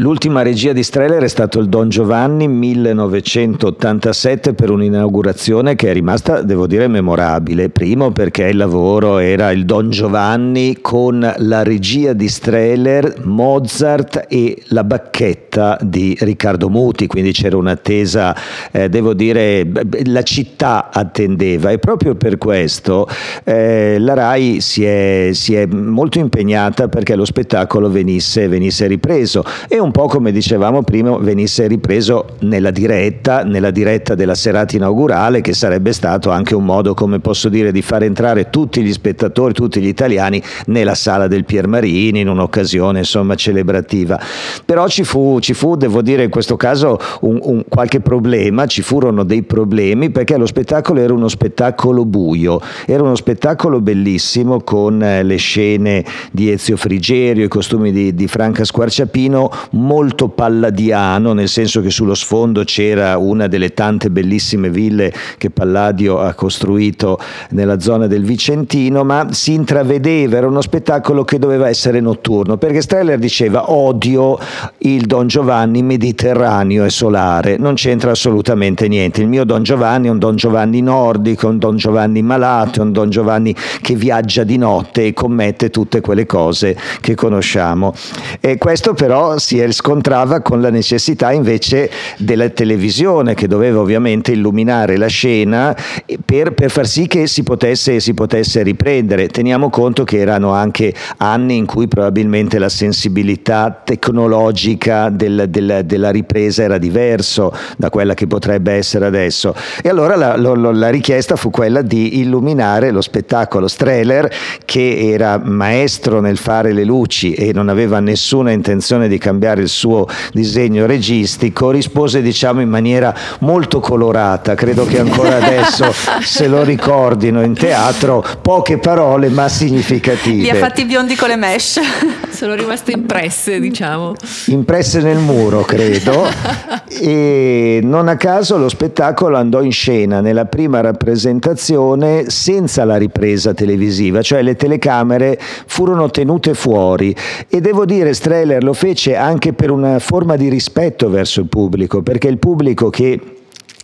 L'ultima 0.00 0.40
regia 0.40 0.72
di 0.72 0.82
Streller 0.82 1.22
è 1.22 1.28
stato 1.28 1.58
il 1.58 1.68
Don 1.68 1.90
Giovanni 1.90 2.48
1987 2.48 4.54
per 4.54 4.70
un'inaugurazione 4.70 5.76
che 5.76 5.90
è 5.90 5.92
rimasta, 5.92 6.40
devo 6.40 6.66
dire, 6.66 6.88
memorabile. 6.88 7.68
Primo 7.68 8.10
perché 8.10 8.44
il 8.44 8.56
lavoro 8.56 9.18
era 9.18 9.50
il 9.50 9.66
Don 9.66 9.90
Giovanni 9.90 10.78
con 10.80 11.30
la 11.36 11.62
regia 11.62 12.14
di 12.14 12.28
Streller, 12.28 13.24
Mozart 13.24 14.24
e 14.30 14.62
la 14.68 14.84
bacchetta 14.84 15.76
di 15.82 16.16
Riccardo 16.18 16.70
Muti, 16.70 17.06
quindi 17.06 17.32
c'era 17.32 17.58
un'attesa, 17.58 18.34
eh, 18.70 18.88
devo 18.88 19.12
dire, 19.12 19.70
la 20.04 20.22
città 20.22 20.88
attendeva 20.90 21.72
e 21.72 21.78
proprio 21.78 22.14
per 22.14 22.38
questo 22.38 23.06
eh, 23.44 23.98
la 23.98 24.14
RAI 24.14 24.62
si 24.62 24.82
è, 24.82 25.28
si 25.32 25.54
è 25.54 25.66
molto 25.66 26.18
impegnata 26.18 26.88
perché 26.88 27.14
lo 27.14 27.26
spettacolo 27.26 27.90
venisse, 27.90 28.48
venisse 28.48 28.86
ripreso 28.86 29.44
e 29.68 29.78
un 29.78 29.88
po' 29.90 30.06
come 30.06 30.32
dicevamo 30.32 30.82
prima 30.82 31.16
venisse 31.16 31.66
ripreso 31.66 32.36
nella 32.40 32.70
diretta, 32.70 33.44
nella 33.44 33.70
diretta 33.70 34.14
della 34.14 34.34
serata 34.34 34.76
inaugurale 34.76 35.40
che 35.40 35.52
sarebbe 35.54 35.92
stato 35.92 36.30
anche 36.30 36.54
un 36.54 36.64
modo, 36.64 36.94
come 36.94 37.20
posso 37.20 37.48
dire, 37.48 37.72
di 37.72 37.82
far 37.82 38.02
entrare 38.02 38.50
tutti 38.50 38.82
gli 38.82 38.92
spettatori, 38.92 39.52
tutti 39.54 39.80
gli 39.80 39.86
italiani 39.86 40.42
nella 40.66 40.94
sala 40.94 41.28
del 41.28 41.44
Piermarini 41.44 42.20
in 42.20 42.28
un'occasione 42.28 42.98
insomma 42.98 43.34
celebrativa. 43.34 44.20
Però 44.64 44.86
ci 44.88 45.04
fu, 45.04 45.38
ci 45.40 45.54
fu 45.54 45.76
devo 45.76 46.02
dire 46.02 46.24
in 46.24 46.30
questo 46.30 46.56
caso 46.56 46.98
un, 47.20 47.38
un 47.42 47.64
qualche 47.68 48.00
problema, 48.00 48.66
ci 48.66 48.82
furono 48.82 49.24
dei 49.24 49.42
problemi 49.42 50.10
perché 50.10 50.36
lo 50.36 50.46
spettacolo 50.46 51.00
era 51.00 51.12
uno 51.12 51.28
spettacolo 51.28 52.04
buio, 52.04 52.60
era 52.86 53.02
uno 53.02 53.14
spettacolo 53.14 53.80
bellissimo 53.80 54.60
con 54.60 55.02
eh, 55.02 55.22
le 55.22 55.36
scene 55.36 56.04
di 56.32 56.50
Ezio 56.50 56.76
Frigerio, 56.76 57.44
i 57.44 57.48
costumi 57.48 57.92
di, 57.92 58.14
di 58.14 58.26
Franca 58.26 58.64
Squarciapino, 58.64 59.50
molto 59.80 60.28
palladiano, 60.28 61.32
nel 61.32 61.48
senso 61.48 61.80
che 61.80 61.90
sullo 61.90 62.14
sfondo 62.14 62.62
c'era 62.64 63.16
una 63.16 63.46
delle 63.46 63.72
tante 63.74 64.10
bellissime 64.10 64.70
ville 64.70 65.12
che 65.38 65.50
Palladio 65.50 66.20
ha 66.20 66.34
costruito 66.34 67.18
nella 67.50 67.80
zona 67.80 68.06
del 68.06 68.24
Vicentino, 68.24 69.04
ma 69.04 69.28
si 69.30 69.54
intravedeva, 69.54 70.36
era 70.36 70.46
uno 70.46 70.60
spettacolo 70.60 71.24
che 71.24 71.38
doveva 71.38 71.68
essere 71.68 72.00
notturno, 72.00 72.56
perché 72.56 72.80
Streller 72.80 73.18
diceva 73.18 73.72
odio 73.72 74.38
il 74.78 75.06
Don 75.06 75.26
Giovanni 75.26 75.82
mediterraneo 75.82 76.84
e 76.84 76.90
solare, 76.90 77.56
non 77.56 77.74
c'entra 77.74 78.10
assolutamente 78.10 78.88
niente, 78.88 79.20
il 79.20 79.28
mio 79.28 79.44
Don 79.44 79.62
Giovanni 79.62 80.08
è 80.08 80.10
un 80.10 80.18
Don 80.18 80.36
Giovanni 80.36 80.80
nordico, 80.80 81.48
un 81.48 81.58
Don 81.58 81.76
Giovanni 81.76 82.22
malato, 82.22 82.82
un 82.82 82.92
Don 82.92 83.10
Giovanni 83.10 83.54
che 83.80 83.94
viaggia 83.94 84.44
di 84.44 84.56
notte 84.56 85.06
e 85.06 85.12
commette 85.12 85.70
tutte 85.70 86.00
quelle 86.00 86.26
cose 86.26 86.76
che 87.00 87.14
conosciamo. 87.14 87.94
E 88.40 88.58
questo 88.58 88.94
però 88.94 89.38
si 89.38 89.59
scontrava 89.72 90.40
con 90.40 90.60
la 90.60 90.70
necessità 90.70 91.32
invece 91.32 91.90
della 92.18 92.48
televisione 92.48 93.34
che 93.34 93.46
doveva 93.46 93.80
ovviamente 93.80 94.32
illuminare 94.32 94.96
la 94.96 95.06
scena 95.06 95.76
per, 96.24 96.52
per 96.52 96.70
far 96.70 96.86
sì 96.86 97.06
che 97.06 97.26
si 97.26 97.42
potesse, 97.42 98.00
si 98.00 98.14
potesse 98.14 98.62
riprendere. 98.62 99.28
Teniamo 99.28 99.70
conto 99.70 100.04
che 100.04 100.18
erano 100.18 100.52
anche 100.52 100.94
anni 101.18 101.56
in 101.56 101.66
cui 101.66 101.88
probabilmente 101.88 102.58
la 102.58 102.68
sensibilità 102.68 103.82
tecnologica 103.84 105.08
del, 105.08 105.46
del, 105.48 105.82
della 105.84 106.10
ripresa 106.10 106.62
era 106.62 106.78
diverso 106.78 107.52
da 107.76 107.90
quella 107.90 108.14
che 108.14 108.26
potrebbe 108.26 108.72
essere 108.72 109.06
adesso. 109.06 109.54
E 109.82 109.88
allora 109.88 110.16
la, 110.16 110.36
lo, 110.36 110.54
la 110.54 110.88
richiesta 110.88 111.36
fu 111.36 111.50
quella 111.50 111.82
di 111.82 112.20
illuminare 112.20 112.90
lo 112.90 113.00
spettacolo 113.00 113.68
Streller 113.68 114.30
che 114.64 115.10
era 115.12 115.38
maestro 115.42 116.20
nel 116.20 116.36
fare 116.36 116.72
le 116.72 116.84
luci 116.84 117.34
e 117.34 117.52
non 117.52 117.68
aveva 117.68 118.00
nessuna 118.00 118.50
intenzione 118.50 119.08
di 119.08 119.18
cambiare 119.18 119.49
spiegare 119.50 119.62
il 119.62 119.68
suo 119.68 120.06
disegno 120.32 120.86
registico, 120.86 121.70
rispose 121.70 122.22
diciamo 122.22 122.60
in 122.60 122.68
maniera 122.68 123.14
molto 123.40 123.80
colorata, 123.80 124.54
credo 124.54 124.86
che 124.86 125.00
ancora 125.00 125.36
adesso 125.42 125.92
se 126.22 126.46
lo 126.46 126.62
ricordino 126.62 127.42
in 127.42 127.54
teatro, 127.54 128.24
poche 128.40 128.78
parole 128.78 129.28
ma 129.28 129.48
significative. 129.48 130.42
Li 130.42 130.50
ha 130.50 130.54
fatti 130.54 130.84
biondi 130.84 131.16
con 131.16 131.28
le 131.28 131.36
mesh. 131.36 131.80
Sono 132.30 132.54
rimaste 132.54 132.92
impresse, 132.92 133.60
diciamo. 133.60 134.14
Impresse 134.46 135.00
nel 135.00 135.18
muro, 135.18 135.62
credo, 135.62 136.26
e 136.88 137.80
non 137.82 138.08
a 138.08 138.16
caso 138.16 138.56
lo 138.56 138.68
spettacolo 138.68 139.36
andò 139.36 139.62
in 139.62 139.72
scena 139.72 140.20
nella 140.20 140.46
prima 140.46 140.80
rappresentazione 140.80 142.30
senza 142.30 142.84
la 142.84 142.96
ripresa 142.96 143.52
televisiva, 143.52 144.22
cioè 144.22 144.42
le 144.42 144.56
telecamere 144.56 145.38
furono 145.66 146.08
tenute 146.10 146.54
fuori 146.54 147.14
e 147.48 147.60
devo 147.60 147.84
dire 147.84 148.14
Streller 148.14 148.62
lo 148.62 148.72
fece 148.72 149.16
anche 149.16 149.39
per 149.52 149.70
una 149.70 149.98
forma 149.98 150.36
di 150.36 150.48
rispetto 150.48 151.10
verso 151.10 151.40
il 151.40 151.48
pubblico, 151.48 152.02
perché 152.02 152.28
il 152.28 152.38
pubblico 152.38 152.90
che 152.90 153.38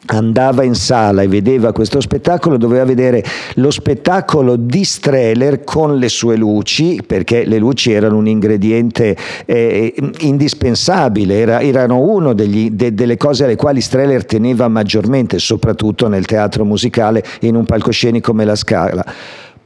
andava 0.06 0.62
in 0.62 0.74
sala 0.74 1.22
e 1.22 1.28
vedeva 1.28 1.72
questo 1.72 2.00
spettacolo 2.00 2.56
doveva 2.56 2.84
vedere 2.84 3.24
lo 3.54 3.70
spettacolo 3.70 4.56
di 4.56 4.84
Streller 4.84 5.64
con 5.64 5.98
le 5.98 6.08
sue 6.08 6.36
luci 6.36 7.00
perché 7.04 7.44
le 7.44 7.58
luci 7.58 7.92
erano 7.92 8.16
un 8.16 8.28
ingrediente 8.28 9.16
eh, 9.44 9.94
indispensabile 10.20 11.38
era, 11.38 11.60
erano 11.60 11.98
una 11.98 12.34
de, 12.34 12.70
delle 12.94 13.16
cose 13.16 13.44
alle 13.44 13.56
quali 13.56 13.80
Streller 13.80 14.24
teneva 14.24 14.68
maggiormente 14.68 15.38
soprattutto 15.38 16.08
nel 16.08 16.24
teatro 16.24 16.64
musicale 16.64 17.24
in 17.40 17.56
un 17.56 17.64
palcoscenico 17.64 18.30
come 18.30 18.44
la 18.44 18.56
Scala 18.56 19.04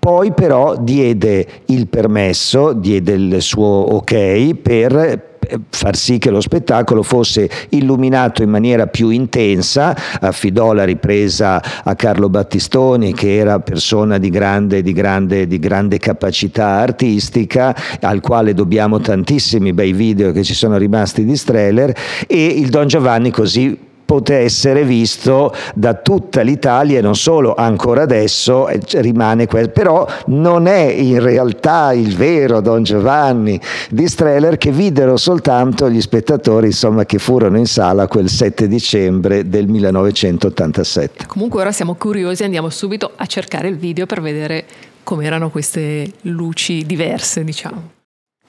poi 0.00 0.32
però 0.32 0.76
diede 0.78 1.46
il 1.66 1.86
permesso, 1.86 2.72
diede 2.72 3.12
il 3.12 3.42
suo 3.42 3.66
ok 3.66 4.54
per 4.54 5.28
far 5.68 5.96
sì 5.96 6.18
che 6.18 6.30
lo 6.30 6.40
spettacolo 6.40 7.02
fosse 7.02 7.48
illuminato 7.70 8.42
in 8.42 8.50
maniera 8.50 8.86
più 8.86 9.10
intensa, 9.10 9.94
affidò 10.20 10.72
la 10.72 10.84
ripresa 10.84 11.62
a 11.84 11.94
Carlo 11.94 12.28
Battistoni 12.28 13.12
che 13.12 13.36
era 13.36 13.60
persona 13.60 14.18
di 14.18 14.30
grande, 14.30 14.82
di 14.82 14.92
grande, 14.92 15.46
di 15.46 15.58
grande 15.58 15.98
capacità 15.98 16.66
artistica, 16.66 17.74
al 18.00 18.20
quale 18.20 18.54
dobbiamo 18.54 19.00
tantissimi 19.00 19.72
bei 19.72 19.92
video 19.92 20.32
che 20.32 20.44
ci 20.44 20.54
sono 20.54 20.76
rimasti 20.76 21.24
di 21.24 21.36
Streller 21.36 21.94
e 22.26 22.46
il 22.46 22.70
Don 22.70 22.86
Giovanni 22.86 23.30
così 23.30 23.88
poté 24.10 24.38
essere 24.38 24.82
visto 24.82 25.54
da 25.72 25.94
tutta 25.94 26.40
l'Italia 26.40 26.98
e 26.98 27.00
non 27.00 27.14
solo, 27.14 27.54
ancora 27.54 28.02
adesso 28.02 28.66
rimane 28.94 29.46
questo, 29.46 29.70
però 29.70 30.04
non 30.26 30.66
è 30.66 30.80
in 30.80 31.20
realtà 31.20 31.92
il 31.92 32.16
vero 32.16 32.60
Don 32.60 32.82
Giovanni 32.82 33.60
di 33.88 34.08
Streller 34.08 34.58
che 34.58 34.72
videro 34.72 35.16
soltanto 35.16 35.88
gli 35.88 36.00
spettatori 36.00 36.66
insomma, 36.66 37.06
che 37.06 37.18
furono 37.18 37.56
in 37.56 37.66
sala 37.66 38.08
quel 38.08 38.28
7 38.28 38.66
dicembre 38.66 39.48
del 39.48 39.68
1987. 39.68 41.26
Comunque 41.28 41.60
ora 41.60 41.70
siamo 41.70 41.94
curiosi, 41.94 42.42
andiamo 42.42 42.68
subito 42.68 43.12
a 43.14 43.26
cercare 43.26 43.68
il 43.68 43.76
video 43.76 44.06
per 44.06 44.20
vedere 44.20 44.64
com'erano 45.04 45.50
queste 45.50 46.10
luci 46.22 46.84
diverse, 46.84 47.44
diciamo. 47.44 47.99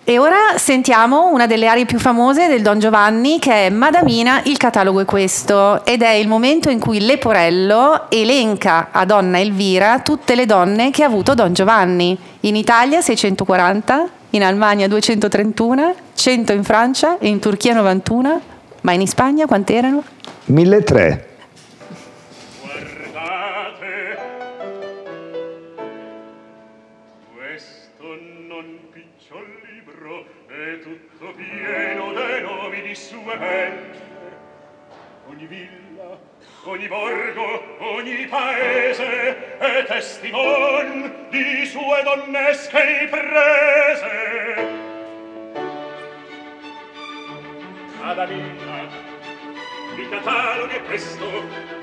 E 0.04 0.18
ora 0.18 0.58
sentiamo 0.58 1.32
una 1.32 1.46
delle 1.46 1.68
arie 1.68 1.86
più 1.86 2.00
famose 2.00 2.48
del 2.48 2.64
Don 2.64 2.80
Giovanni 2.80 3.38
che 3.38 3.68
è 3.68 3.70
Madamina, 3.70 4.42
il 4.46 4.58
catalogo 4.58 5.00
è 5.00 5.06
questo 5.06 5.86
ed 5.86 6.02
è 6.02 6.10
il 6.10 6.28
momento 6.28 6.72
in 6.72 6.80
cui 6.80 7.06
Leporello 7.06 8.10
elenca 8.10 8.88
a 8.92 9.06
donna 9.06 9.40
Elvira 9.40 10.00
tutte 10.00 10.34
le 10.34 10.48
donne 10.48 10.90
che 10.90 11.04
ha 11.04 11.06
avuto 11.06 11.36
Don 11.36 11.54
Giovanni. 11.54 12.18
In 12.42 12.56
Italia 12.56 13.00
640, 13.00 14.10
in 14.32 14.44
Almania 14.44 14.88
231, 14.88 15.96
100 16.16 16.52
in 16.52 16.64
Francia 16.64 17.20
e 17.20 17.28
in 17.28 17.38
Turchia 17.38 17.76
91, 17.76 18.42
ma 18.82 18.92
in 18.94 19.08
Spagna 19.08 19.46
quante 19.46 19.76
erano? 19.76 20.04
1300. 20.46 21.31
ogni 35.28 35.46
villa 35.46 36.20
ogni 36.64 36.88
borgo 36.88 37.64
ogni 37.80 38.26
paese 38.28 39.58
è 39.58 39.86
testimon 39.86 41.28
di 41.30 41.66
sue 41.66 42.04
donnesche 42.04 43.00
imprese 43.04 44.80
Adamina 48.04 48.90
i 49.96 50.10
cataloghi 50.10 50.80
presto 50.88 51.30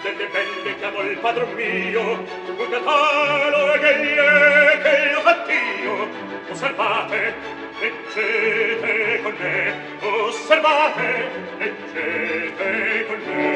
delle 0.03 0.27
belle 0.27 0.63
che 0.65 0.77
chiamò 0.77 1.01
il 1.03 1.17
padron 1.19 1.53
mio 1.55 2.11
un 2.13 2.69
catalogo 2.71 3.79
che 3.81 3.99
gli 4.03 4.15
è 4.15 4.81
che 4.83 5.11
io 5.11 5.21
fattio. 5.21 6.09
Osservate 6.51 7.58
leggete 7.81 9.23
con 9.23 9.35
me, 9.39 9.75
osservate, 10.01 11.31
leggete 11.59 13.07
con 13.07 13.19
me. 13.27 13.47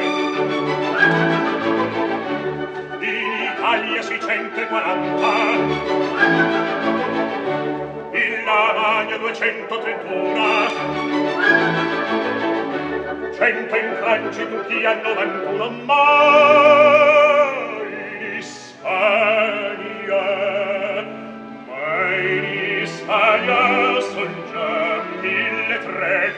In 2.99 3.25
Italia 3.53 4.01
640, 4.01 5.27
in 8.13 8.43
Lavagna 8.45 9.17
231, 9.17 10.53
cento 13.33 13.75
in 13.75 13.95
Francia 13.99 14.41
e 14.41 14.49
Turchia 14.49 14.93
91, 15.01 15.69
ma 15.85 16.03
in 17.83 18.37
Ispania, 18.37 20.23
ma 21.67 22.15
in 22.15 22.43
Ispania 22.83 24.02
tre, 25.93 26.35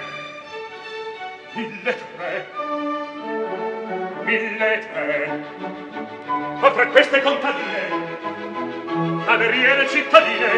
mille 1.53 1.95
tre, 2.15 2.45
mille 4.23 4.79
tre. 4.91 5.43
Ma 6.59 6.71
tra 6.71 6.87
queste 6.87 7.21
contadine, 7.21 8.17
cameriere 9.25 9.87
cittadine, 9.87 10.51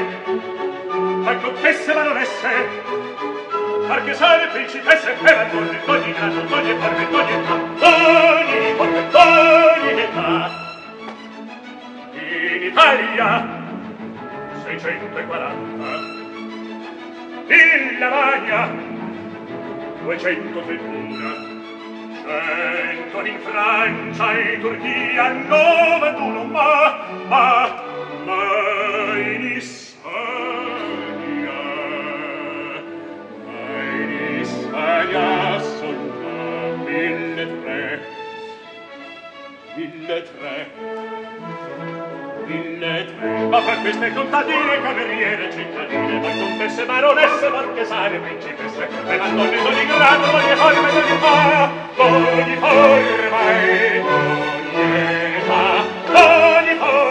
ma 1.23 1.35
contesse 1.35 1.93
baronesse, 1.93 2.49
marchesane, 3.87 4.47
principesse, 4.47 5.11
per 5.21 5.49
ogni, 5.53 5.77
ogni 5.85 6.13
grado, 6.13 6.39
ogni 6.55 6.75
forme, 6.77 7.07
ogni 7.11 7.33
età, 7.33 7.53
ogni 7.87 8.73
forme, 8.75 8.99
ogni 9.13 10.01
età. 10.01 10.65
In 12.13 12.63
Italia, 12.63 13.47
640, 14.63 16.15
in 17.49 17.99
Lavagna, 17.99 18.86
duecento 20.07 20.61
tribuna 20.61 21.35
cento 22.23 23.25
in 23.25 23.39
Francia 23.41 24.31
e 24.39 24.57
Turchia 24.61 25.33
novant'uno 25.33 26.45
ma 26.45 27.07
ma 27.27 27.83
ma 28.23 29.17
in 29.17 29.51
Ispania 29.57 29.99
ma 33.43 33.83
in 33.83 34.39
Ispania 34.39 35.59
sono 35.59 36.83
mille 36.85 37.61
tre 37.61 37.99
mille 39.75 40.23
tre 40.23 41.36
le 42.47 43.05
tre 43.05 43.47
ma 43.49 43.59
per 43.61 43.81
queste 43.81 44.13
contadine 44.13 44.81
cameriere 44.81 45.51
cittadine 45.51 46.19
ma 46.19 46.29
contesse 46.29 46.85
baronesse 46.85 47.49
marchesane 47.49 48.19
principesse 48.19 48.87
le 49.05 49.17
madonne 49.17 49.61
d'ogni 49.61 49.85
grado 49.85 50.33
ogni 50.33 50.55
forma 50.55 50.89
d'ogni 50.89 51.17
fa 51.19 51.69
ogni 51.97 52.55
forma 52.55 53.39
e 53.51 53.99
ogni 53.99 54.95
età 55.37 56.57
ogni 56.57 56.75
forma 56.75 57.06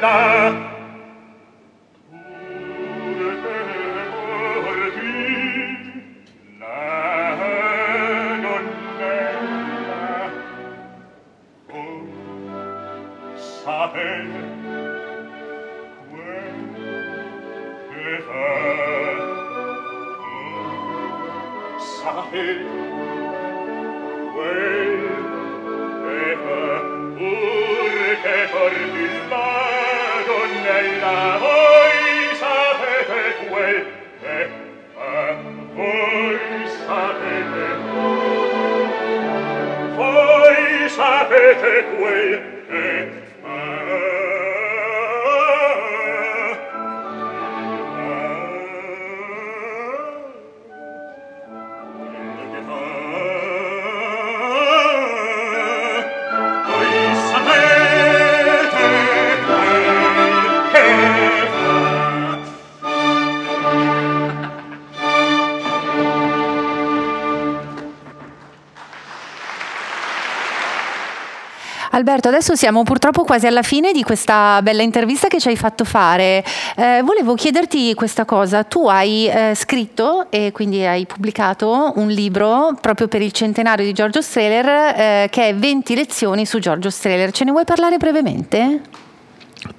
bella 0.00 0.75
Alberto, 72.06 72.28
adesso 72.28 72.54
siamo 72.54 72.84
purtroppo 72.84 73.24
quasi 73.24 73.48
alla 73.48 73.62
fine 73.62 73.90
di 73.90 74.04
questa 74.04 74.62
bella 74.62 74.82
intervista 74.82 75.26
che 75.26 75.40
ci 75.40 75.48
hai 75.48 75.56
fatto 75.56 75.84
fare. 75.84 76.44
Eh, 76.76 77.02
volevo 77.02 77.34
chiederti 77.34 77.94
questa 77.94 78.24
cosa. 78.24 78.62
Tu 78.62 78.86
hai 78.86 79.26
eh, 79.26 79.54
scritto 79.56 80.30
e 80.30 80.52
quindi 80.52 80.84
hai 80.84 81.04
pubblicato 81.04 81.94
un 81.96 82.06
libro 82.06 82.78
proprio 82.80 83.08
per 83.08 83.22
il 83.22 83.32
centenario 83.32 83.84
di 83.84 83.92
Giorgio 83.92 84.22
Strehler 84.22 84.66
eh, 84.96 85.28
che 85.30 85.48
è 85.48 85.54
20 85.56 85.96
lezioni 85.96 86.46
su 86.46 86.60
Giorgio 86.60 86.90
Strehler. 86.90 87.32
Ce 87.32 87.42
ne 87.42 87.50
vuoi 87.50 87.64
parlare 87.64 87.96
brevemente? 87.96 88.82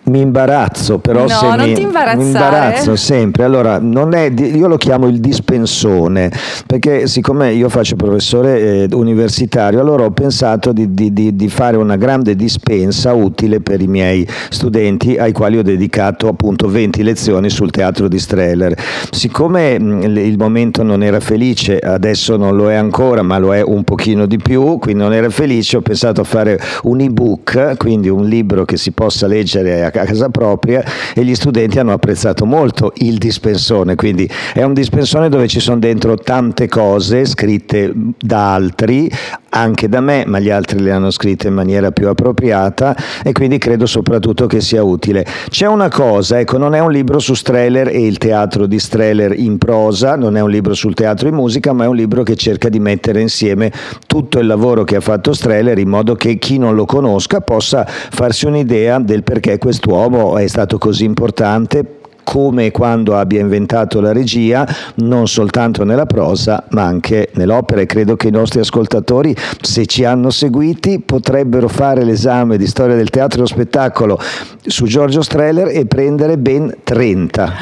Mi 0.07 0.21
imbarazzo, 0.21 0.99
però 0.99 1.23
No, 1.23 1.27
se 1.27 1.45
non 1.47 1.67
mi, 1.67 1.73
ti 1.73 1.81
imbarazzare. 1.81 2.17
mi 2.17 2.25
imbarazzo 2.27 2.95
sempre. 2.95 3.43
Allora, 3.43 3.77
non 3.79 4.13
è 4.13 4.31
io 4.33 4.67
lo 4.67 4.77
chiamo 4.77 5.07
il 5.07 5.19
dispensone, 5.19 6.31
perché 6.65 7.07
siccome 7.07 7.51
io 7.51 7.67
faccio 7.67 7.97
professore 7.97 8.85
eh, 8.85 8.87
universitario, 8.93 9.81
allora 9.81 10.05
ho 10.05 10.11
pensato 10.11 10.71
di, 10.71 10.93
di- 10.93 11.11
di- 11.11 11.35
di 11.35 11.49
fare 11.49 11.75
una 11.75 11.97
grande 11.97 12.35
dispensa 12.37 13.11
utile 13.13 13.59
per 13.59 13.81
i 13.81 13.87
miei 13.87 14.25
studenti, 14.49 15.17
ai 15.17 15.33
quali 15.33 15.57
ho 15.57 15.63
dedicato 15.63 16.29
appunto 16.29 16.69
20 16.69 17.03
lezioni 17.03 17.49
sul 17.49 17.69
teatro 17.71 18.07
di 18.07 18.17
Strehler. 18.19 18.75
Siccome 19.11 19.77
mh, 19.79 20.01
il 20.03 20.17
il 20.17 20.37
momento 20.37 20.83
non 20.83 21.03
era 21.03 21.19
felice, 21.19 21.79
adesso 21.79 22.37
non 22.37 22.55
lo 22.55 22.69
è 22.71 22.75
ancora, 22.75 23.21
ma 23.23 23.37
lo 23.39 23.53
è 23.53 23.61
un 23.61 23.83
pochino 23.83 24.25
di 24.25 24.37
più, 24.37 24.77
quindi 24.77 25.01
non 25.01 25.13
era 25.13 25.29
felice, 25.29 25.77
ho 25.77 25.81
pensato 25.81 26.21
a 26.21 26.23
fare 26.23 26.57
un 26.83 26.99
ebook, 27.01 27.75
quindi 27.77 28.07
un 28.07 28.25
libro 28.25 28.63
che 28.65 28.77
si 28.77 28.91
possa 28.91 29.27
leggere 29.27 29.83
a 29.83 29.91
a 29.99 30.05
casa 30.05 30.29
propria 30.29 30.83
e 31.13 31.23
gli 31.23 31.35
studenti 31.35 31.79
hanno 31.79 31.93
apprezzato 31.93 32.45
molto 32.45 32.93
il 32.97 33.17
dispensone, 33.17 33.95
quindi 33.95 34.29
è 34.53 34.63
un 34.63 34.73
dispensone 34.73 35.29
dove 35.29 35.47
ci 35.47 35.59
sono 35.59 35.79
dentro 35.79 36.15
tante 36.15 36.67
cose 36.67 37.25
scritte 37.25 37.91
da 38.19 38.53
altri, 38.53 39.09
anche 39.57 39.89
da 39.89 40.01
me, 40.01 40.23
ma 40.27 40.39
gli 40.39 40.49
altri 40.49 40.79
le 40.79 40.91
hanno 40.91 41.09
scritte 41.09 41.47
in 41.47 41.53
maniera 41.53 41.91
più 41.91 42.07
appropriata 42.07 42.95
e 43.23 43.31
quindi 43.31 43.57
credo 43.57 43.85
soprattutto 43.85 44.45
che 44.45 44.61
sia 44.61 44.83
utile. 44.83 45.25
C'è 45.49 45.65
una 45.65 45.89
cosa, 45.89 46.39
ecco, 46.39 46.57
non 46.57 46.75
è 46.75 46.79
un 46.79 46.91
libro 46.91 47.19
su 47.19 47.33
Strehler 47.33 47.87
e 47.87 48.05
il 48.05 48.17
teatro 48.17 48.67
di 48.67 48.79
Strehler 48.79 49.37
in 49.37 49.57
prosa, 49.57 50.15
non 50.15 50.37
è 50.37 50.41
un 50.41 50.49
libro 50.49 50.73
sul 50.73 50.93
teatro 50.93 51.27
in 51.27 51.35
musica, 51.35 51.73
ma 51.73 51.85
è 51.85 51.87
un 51.87 51.95
libro 51.95 52.23
che 52.23 52.35
cerca 52.35 52.69
di 52.69 52.79
mettere 52.79 53.21
insieme 53.21 53.71
tutto 54.05 54.39
il 54.39 54.45
lavoro 54.45 54.83
che 54.83 54.97
ha 54.97 55.01
fatto 55.01 55.33
Strehler 55.33 55.77
in 55.77 55.89
modo 55.89 56.15
che 56.15 56.37
chi 56.37 56.57
non 56.57 56.75
lo 56.75 56.85
conosca 56.85 57.41
possa 57.41 57.85
farsi 57.87 58.45
un'idea 58.45 58.99
del 58.99 59.23
perché 59.23 59.57
quest'uomo 59.57 60.37
è 60.37 60.47
stato 60.47 60.77
così 60.77 61.03
importante 61.03 61.96
come 62.29 62.65
e 62.65 62.71
quando 62.71 63.17
abbia 63.17 63.39
inventato 63.39 64.01
la 64.01 64.11
regia, 64.11 64.67
non 64.95 65.29
soltanto 65.29 65.85
nella 65.85 66.05
prosa, 66.05 66.65
ma 66.71 66.83
anche 66.83 67.29
nell'opera. 67.35 67.79
E 67.79 67.85
credo 67.85 68.17
che 68.17 68.27
i 68.27 68.31
nostri 68.31 68.59
ascoltatori, 68.59 69.33
se 69.61 69.85
ci 69.85 70.03
hanno 70.03 70.29
seguiti, 70.29 70.99
potrebbero 70.99 71.69
fare 71.69 72.03
l'esame 72.03 72.57
di 72.57 72.67
storia 72.67 72.97
del 72.97 73.09
teatro 73.09 73.35
e 73.39 73.43
dello 73.43 73.47
spettacolo 73.47 74.19
su 74.65 74.85
Giorgio 74.87 75.21
Strehler 75.21 75.69
e 75.69 75.85
prendere 75.85 76.37
ben 76.37 76.79
30. 76.83 77.53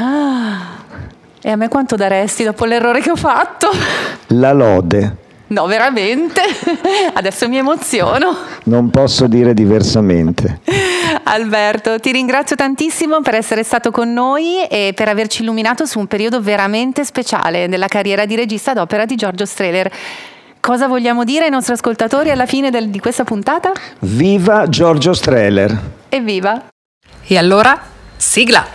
E 1.44 1.52
a 1.52 1.56
me 1.56 1.68
quanto 1.68 1.96
daresti 1.96 2.44
dopo 2.44 2.66
l'errore 2.66 3.02
che 3.02 3.12
ho 3.12 3.16
fatto? 3.16 3.70
La 4.30 4.52
lode. 4.52 5.25
No, 5.48 5.66
veramente? 5.68 6.42
Adesso 7.14 7.48
mi 7.48 7.58
emoziono. 7.58 8.36
Non 8.64 8.90
posso 8.90 9.28
dire 9.28 9.54
diversamente. 9.54 10.62
Alberto, 11.24 12.00
ti 12.00 12.12
ringrazio 12.12 12.56
tantissimo 12.56 13.22
per 13.22 13.36
essere 13.36 13.64
stato 13.64 13.92
con 13.92 14.12
noi 14.12 14.64
e 14.68 14.94
per 14.96 15.08
averci 15.08 15.42
illuminato 15.44 15.86
su 15.86 16.00
un 16.00 16.08
periodo 16.08 16.42
veramente 16.42 17.04
speciale 17.06 17.68
della 17.70 17.88
carriera 17.88 18.26
di 18.26 18.36
regista 18.36 18.74
d'opera 18.74 19.06
di 19.06 19.16
Giorgio 19.16 19.46
Strehler. 19.46 19.92
Cosa 20.60 20.88
vogliamo 20.88 21.24
dire 21.24 21.46
ai 21.46 21.52
nostri 21.52 21.74
ascoltatori 21.74 22.32
alla 22.32 22.48
fine 22.48 22.72
del- 22.72 22.90
di 22.90 23.00
questa 23.00 23.24
puntata? 23.24 23.72
Viva 24.00 24.68
Giorgio 24.68 25.14
Strehler! 25.14 25.80
Evviva! 26.10 26.66
E 27.28 27.38
allora, 27.38 27.80
sigla! 28.18 28.75